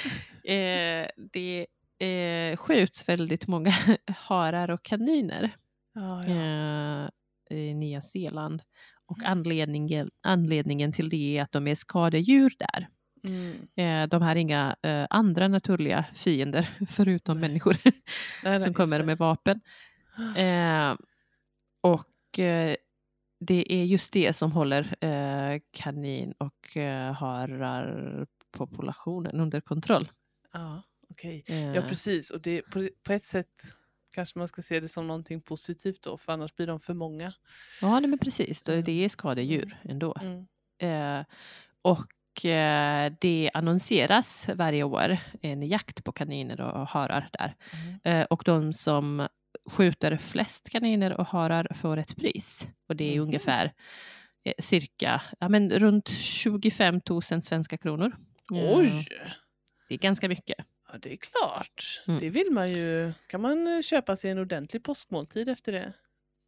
Eh, 0.48 1.08
det 1.34 1.66
eh, 2.00 2.58
skjuts 2.58 3.10
väldigt 3.10 3.48
många 3.48 3.74
harar 4.08 4.70
och 4.70 4.84
kaniner 4.84 5.52
Ja, 5.96 6.28
ja. 6.28 7.10
eh, 7.50 7.58
i 7.58 7.74
Nya 7.74 8.02
Zeeland. 8.02 8.62
Och 9.06 9.18
Mm. 9.20 9.32
anledningen, 9.32 10.10
anledningen 10.22 10.92
till 10.92 11.10
det 11.10 11.38
är 11.38 11.44
att 11.44 11.52
de 11.52 11.68
är 11.68 11.76
skadedjur 11.76 12.54
där. 12.60 12.88
Mm. 13.28 13.68
Eh, 13.76 14.10
de 14.10 14.22
har 14.22 14.36
inga 14.36 14.76
eh, 14.82 15.08
andra 15.10 15.48
naturliga 15.48 16.06
fiender 16.14 16.70
förutom 16.90 17.40
Nej. 17.42 17.50
människor 17.50 17.78
Nej, 18.44 18.60
som 18.64 18.74
kommer 18.74 19.04
med 19.04 19.18
vapen. 19.18 19.62
Och 21.82 22.10
det 23.40 23.74
är 23.74 23.84
just 23.84 24.14
det 24.14 24.34
som 24.34 24.52
håller 24.52 24.96
kanin 25.72 26.34
och 26.38 26.78
hararpopulationen 27.16 29.40
under 29.40 29.62
kontroll. 29.62 30.10
Ja, 30.54 30.84
okej. 31.10 31.44
Eh, 31.48 31.76
Ja, 31.76 31.82
precis. 31.82 32.30
Och 32.30 32.42
det, 32.42 32.62
på, 32.62 32.90
på 33.04 33.14
ett 33.14 33.26
sätt 33.26 33.48
kanske 34.16 34.40
man 34.40 34.48
ska 34.48 34.62
se 34.62 34.80
det 34.80 34.88
som 34.90 35.08
någonting 35.08 35.42
positivt 35.42 36.02
då, 36.02 36.18
för 36.18 36.34
annars 36.34 36.56
blir 36.56 36.68
de 36.68 36.80
för 36.80 36.94
många. 36.94 37.34
ja, 37.82 38.00
nej, 38.00 38.10
men 38.10 38.20
precis. 38.20 38.68
Mm. 38.70 38.84
Det 38.84 39.06
är 39.06 39.10
skadedjur 39.10 39.78
ändå. 39.84 40.16
Mm. 40.22 40.46
Eh, 40.78 41.26
och 41.82 42.46
eh, 42.46 43.14
det 43.22 43.52
annonseras 43.54 44.48
varje 44.56 44.84
år 44.84 45.18
en 45.42 45.64
jakt 45.68 46.04
på 46.04 46.12
kaniner 46.12 46.62
och 46.62 46.88
harar 46.88 47.30
där. 47.34 47.56
Mm. 47.74 48.00
Eh, 48.22 48.26
och 48.30 48.42
de 48.46 48.74
som 48.74 49.28
skjuter 49.70 50.18
flest 50.18 50.70
kaniner 50.70 51.14
och 51.20 51.28
harar 51.28 51.68
får 51.76 51.98
ett 51.98 52.16
pris. 52.16 52.68
Och 52.90 52.96
det 52.96 53.04
är 53.12 53.16
Mhm. 53.16 53.22
ungefär 53.24 53.74
eh, 54.44 54.54
cirka 54.60 55.22
ja, 55.40 55.50
men 55.50 55.70
runt 55.80 56.10
25 56.10 57.02
000 57.10 57.22
svenska 57.22 57.78
kronor. 57.78 58.16
Eh, 58.54 58.78
Oj! 58.78 59.06
Det 59.90 59.96
är 59.96 60.00
ganska 60.00 60.30
mycket. 60.30 60.58
Det 61.02 61.12
är 61.14 61.16
klart. 61.18 62.02
Mm. 62.08 62.20
Det 62.20 62.30
vill 62.30 62.52
man 62.52 62.70
ju. 62.70 63.14
Kan 63.28 63.42
man 63.42 63.68
eh, 63.68 63.82
köpa 63.82 64.16
sig 64.16 64.32
en 64.32 64.40
ordentlig 64.40 64.84
påskmåltid 64.84 65.50
efter 65.50 65.72
det? 65.72 65.94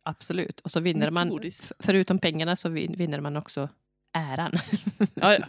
Absolut. 0.03 0.59
Och 0.59 0.71
så 0.71 0.79
vinner 0.79 1.11
man, 1.11 1.39
förutom 1.79 2.19
pengarna 2.19 2.55
så 2.55 2.69
vin- 2.69 2.95
vinner 2.97 3.19
man 3.21 3.37
också 3.37 3.69
äran. 4.13 4.51
Ja, 5.13 5.33
ja. 5.33 5.45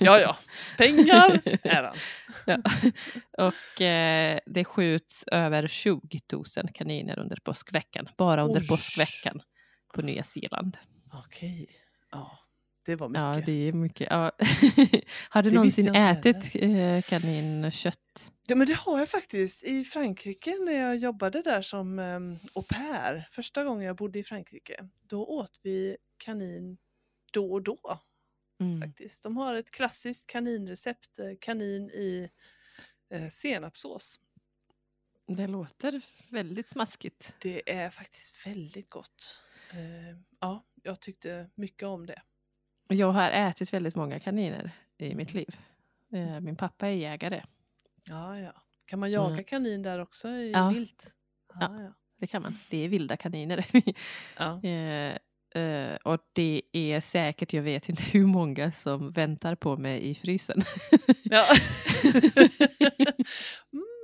ja, 0.00 0.18
ja. 0.20 0.36
Pengar, 0.78 1.40
äran. 1.62 1.96
Ja. 2.46 2.58
Och 3.38 3.80
eh, 3.80 4.38
det 4.46 4.64
skjuts 4.64 5.24
över 5.32 5.66
20 5.66 6.20
000 6.32 6.44
kaniner 6.74 7.18
under 7.18 7.36
påskveckan. 7.44 8.08
Bara 8.16 8.42
under 8.42 8.60
Oj. 8.60 8.68
påskveckan 8.68 9.40
på 9.94 10.02
Nya 10.02 10.22
Zeeland. 10.22 10.78
Okej. 11.12 11.68
Ja, 12.10 12.38
det 12.84 12.96
var 12.96 13.08
mycket. 13.08 13.22
Ja, 13.22 13.42
det 13.46 13.68
är 13.68 13.72
mycket. 13.72 14.06
Ja. 14.10 14.32
har 15.30 15.42
du 15.42 15.50
Det 15.50 15.56
någonsin 15.56 15.94
ätit 15.94 16.56
eh, 16.56 17.02
kaninkött? 17.02 18.32
Ja, 18.46 18.56
men 18.56 18.66
det 18.66 18.74
har 18.74 18.98
jag 18.98 19.08
faktiskt. 19.08 19.62
I 19.62 19.84
Frankrike 19.84 20.58
när 20.64 20.72
jag 20.72 20.96
jobbade 20.96 21.42
där 21.42 21.62
som 21.62 21.98
um, 21.98 22.38
au 22.54 22.62
pair, 22.62 23.28
första 23.32 23.64
gången 23.64 23.86
jag 23.86 23.96
bodde 23.96 24.18
i 24.18 24.24
Frankrike, 24.24 24.88
då 25.08 25.26
åt 25.26 25.60
vi 25.62 25.96
kanin 26.18 26.78
då 27.32 27.52
och 27.52 27.62
då 27.62 28.00
Mm. 28.60 28.80
faktiskt. 28.80 29.22
De 29.22 29.36
har 29.36 29.54
ett 29.54 29.70
klassiskt 29.70 30.26
kaninrecept, 30.26 31.18
eh, 31.18 31.30
kanin 31.40 31.90
i 31.90 32.30
eh, 33.10 33.28
senapssås. 33.28 34.20
Det 35.26 35.46
låter 35.46 36.00
väldigt 36.30 36.68
smaskigt. 36.68 37.34
Det 37.40 37.72
är 37.72 37.90
faktiskt 37.90 38.46
väldigt 38.46 38.90
gott. 38.90 39.42
Eh, 39.70 40.18
ja, 40.40 40.64
jag 40.82 41.00
tyckte 41.00 41.50
mycket 41.54 41.86
om 41.86 42.06
det. 42.06 42.22
Jag 42.88 43.10
har 43.12 43.30
ätit 43.30 43.72
väldigt 43.72 43.96
många 43.96 44.20
kaniner 44.20 44.70
i 44.98 45.14
mitt 45.14 45.34
liv. 45.34 45.56
Eh, 46.12 46.40
min 46.40 46.56
pappa 46.56 46.86
är 46.88 46.92
jägare. 46.94 47.42
Ja, 48.08 48.38
ja. 48.38 48.52
Kan 48.86 48.98
man 48.98 49.10
jaga 49.10 49.32
Mm. 49.32 49.44
kanin 49.44 49.82
där 49.82 49.98
också 49.98 50.28
i 50.28 50.50
Ja. 50.52 50.68
vilt? 50.74 51.06
Ja, 51.60 51.80
ja. 51.82 51.92
Det 52.20 52.26
kan 52.26 52.42
man. 52.42 52.58
Det 52.70 52.84
är 52.84 52.88
vilda 52.88 53.16
kaniner. 53.16 53.66
ja. 54.38 54.62
Eh, 54.64 55.16
eh, 55.62 55.96
och 56.04 56.18
det 56.32 56.62
är 56.72 57.00
säkert, 57.00 57.52
jag 57.52 57.62
vet 57.62 57.88
inte 57.88 58.02
hur 58.02 58.26
många 58.26 58.72
som 58.72 59.10
väntar 59.10 59.54
på 59.54 59.76
mig 59.76 60.10
i 60.10 60.14
frysen. 60.14 60.60
ja. 61.22 61.44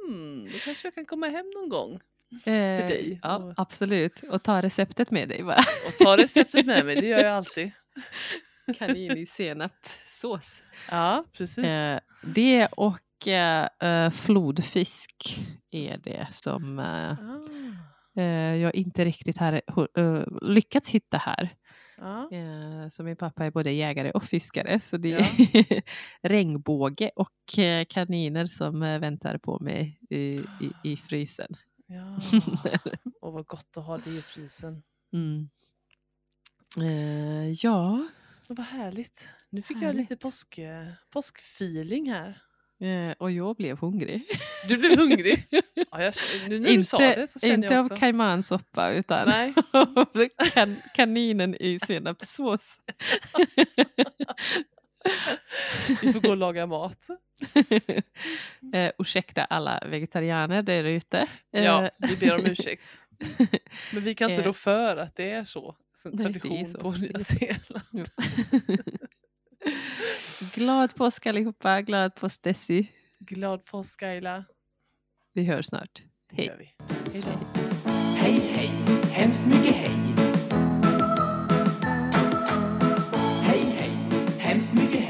mm, 0.09 0.45
då 0.53 0.59
kanske 0.65 0.87
jag 0.87 0.95
kan 0.95 1.07
komma 1.07 1.27
hem 1.29 1.51
någon 1.55 1.69
gång 1.69 2.01
Eh, 2.45 2.87
dig 2.89 3.21
Ja, 3.23 3.37
och- 3.37 3.55
absolut. 3.57 4.23
Och 4.23 4.43
ta 4.43 4.63
receptet 4.63 5.11
med 5.11 5.29
dig 5.29 5.43
bara. 5.43 5.59
och 5.87 5.99
ta 6.05 6.17
receptet 6.17 6.67
med 6.67 6.87
mig. 6.87 6.95
Det 7.01 7.07
gör 7.07 7.19
jag 7.19 7.33
alltid. 7.37 7.71
Kanin 8.75 9.17
i 9.17 9.27
senapssås. 9.27 10.63
Ja, 10.91 11.25
precis. 11.33 11.65
Eh, 11.65 12.01
det 12.23 12.67
och 12.67 13.29
eh, 13.29 13.69
eh, 13.83 14.11
flodfisk 14.11 15.41
är 15.71 15.99
det 15.99 16.27
som 16.33 16.79
eh, 16.79 17.13
Ah, 18.21 18.55
jag 18.55 18.75
inte 18.75 19.05
riktigt 19.05 19.39
har 19.39 19.53
eh, 19.99 20.23
lyckats 20.43 20.89
hitta 20.91 21.17
här. 21.19 21.51
ja. 21.99 22.29
Eh, 22.33 22.89
så 22.89 23.03
min 23.03 23.17
pappa 23.17 23.45
är 23.45 23.51
både 23.51 23.71
jägare 23.73 24.11
och 24.11 24.25
fiskare. 24.25 24.81
Så 24.81 24.97
det 24.97 25.09
Ja. 25.09 25.19
är 25.19 25.83
regnbåge 26.29 27.11
och 27.17 27.35
kaniner 27.89 28.47
som 28.47 28.81
väntar 28.81 29.39
på 29.39 29.59
mig 29.61 30.01
i, 30.11 30.17
i, 30.17 30.73
i 30.85 30.97
frysen. 30.97 31.53
ja. 31.87 32.19
Och 33.21 33.33
vad 33.33 33.47
gott 33.47 33.77
att 33.77 33.85
ha 33.85 33.99
det 33.99 34.11
i 34.11 34.23
frysen. 34.23 34.83
Mm. 35.13 35.49
Eh, 36.81 37.53
ja, 37.53 38.09
vad 38.55 38.67
härligt. 38.67 39.25
Nu 39.51 39.63
fick 39.63 39.77
jag 39.77 39.81
Härligt. 39.83 40.01
lite 40.11 40.17
påsk, 40.17 40.59
eh, 40.59 40.87
påskfeeling 41.11 42.11
här. 42.13 42.39
eh, 42.81 43.15
och 43.19 43.31
jag 43.31 43.57
blev 43.57 43.79
hungrig. 43.79 44.23
Du 44.69 44.77
blev 44.77 44.99
hungrig? 44.99 45.47
Ja, 45.91 46.03
jag, 46.03 46.15
nu 46.49 46.61
när 46.61 46.77
du 46.77 46.85
sa 46.85 47.03
inte 47.09 47.21
det 47.21 47.29
så 47.31 47.41
känner 47.41 47.55
inte 47.55 47.67
jag 47.67 47.79
av 47.79 47.85
också. 47.87 47.97
kajmansoppa 47.97 48.91
utan 48.93 49.29
Nej. 49.29 49.55
av 49.73 50.29
kan, 50.55 50.77
kaninen 50.95 51.55
i 51.61 51.79
senapssås. 51.87 52.81
Vi 56.03 56.13
får 56.13 56.21
gå 56.21 56.31
och 56.31 56.37
laga 56.37 56.67
mat. 56.67 56.99
eh, 58.75 58.91
ursäkta 58.99 59.45
alla 59.45 59.83
vegetarianer 59.87 60.63
där 60.63 60.85
ute. 60.85 61.27
Eh, 61.53 61.65
Ja, 61.65 61.91
vi 61.99 62.17
ber 62.17 62.35
om 62.35 62.47
ursäkt. 62.47 62.99
Men 63.93 64.03
vi 64.05 64.15
kan 64.15 64.31
inte 64.31 64.43
Eh. 64.43 64.47
rå 64.47 64.53
för 64.53 64.97
att 64.97 65.17
det 65.17 65.31
är 65.31 65.45
så. 65.45 65.77
Sen 66.03 66.19
tradition 66.19 66.75
på 66.81 66.91
Nya 66.91 67.21
Zeeland. 67.21 68.11
glad 70.55 70.95
påsk 70.95 71.27
allihopa, 71.27 71.83
glad 71.83 72.15
påsk 72.15 72.43
Desi. 72.43 72.89
Glad 73.19 73.65
påsk 73.65 74.03
Ayla. 74.03 74.45
Vi 75.35 75.45
hörs 75.45 75.67
snart. 75.67 76.03
Hej. 76.33 76.51
Vi. 76.59 76.75
Hej, 78.19 78.41
hej, 78.55 78.71
hemskt 79.13 79.47
mycket 79.47 79.75
hej. 79.77 79.95
Hej, 83.43 83.61
hej, 83.61 83.91
hemskt 84.39 84.75
mycket 84.75 85.01
hej. 85.01 85.08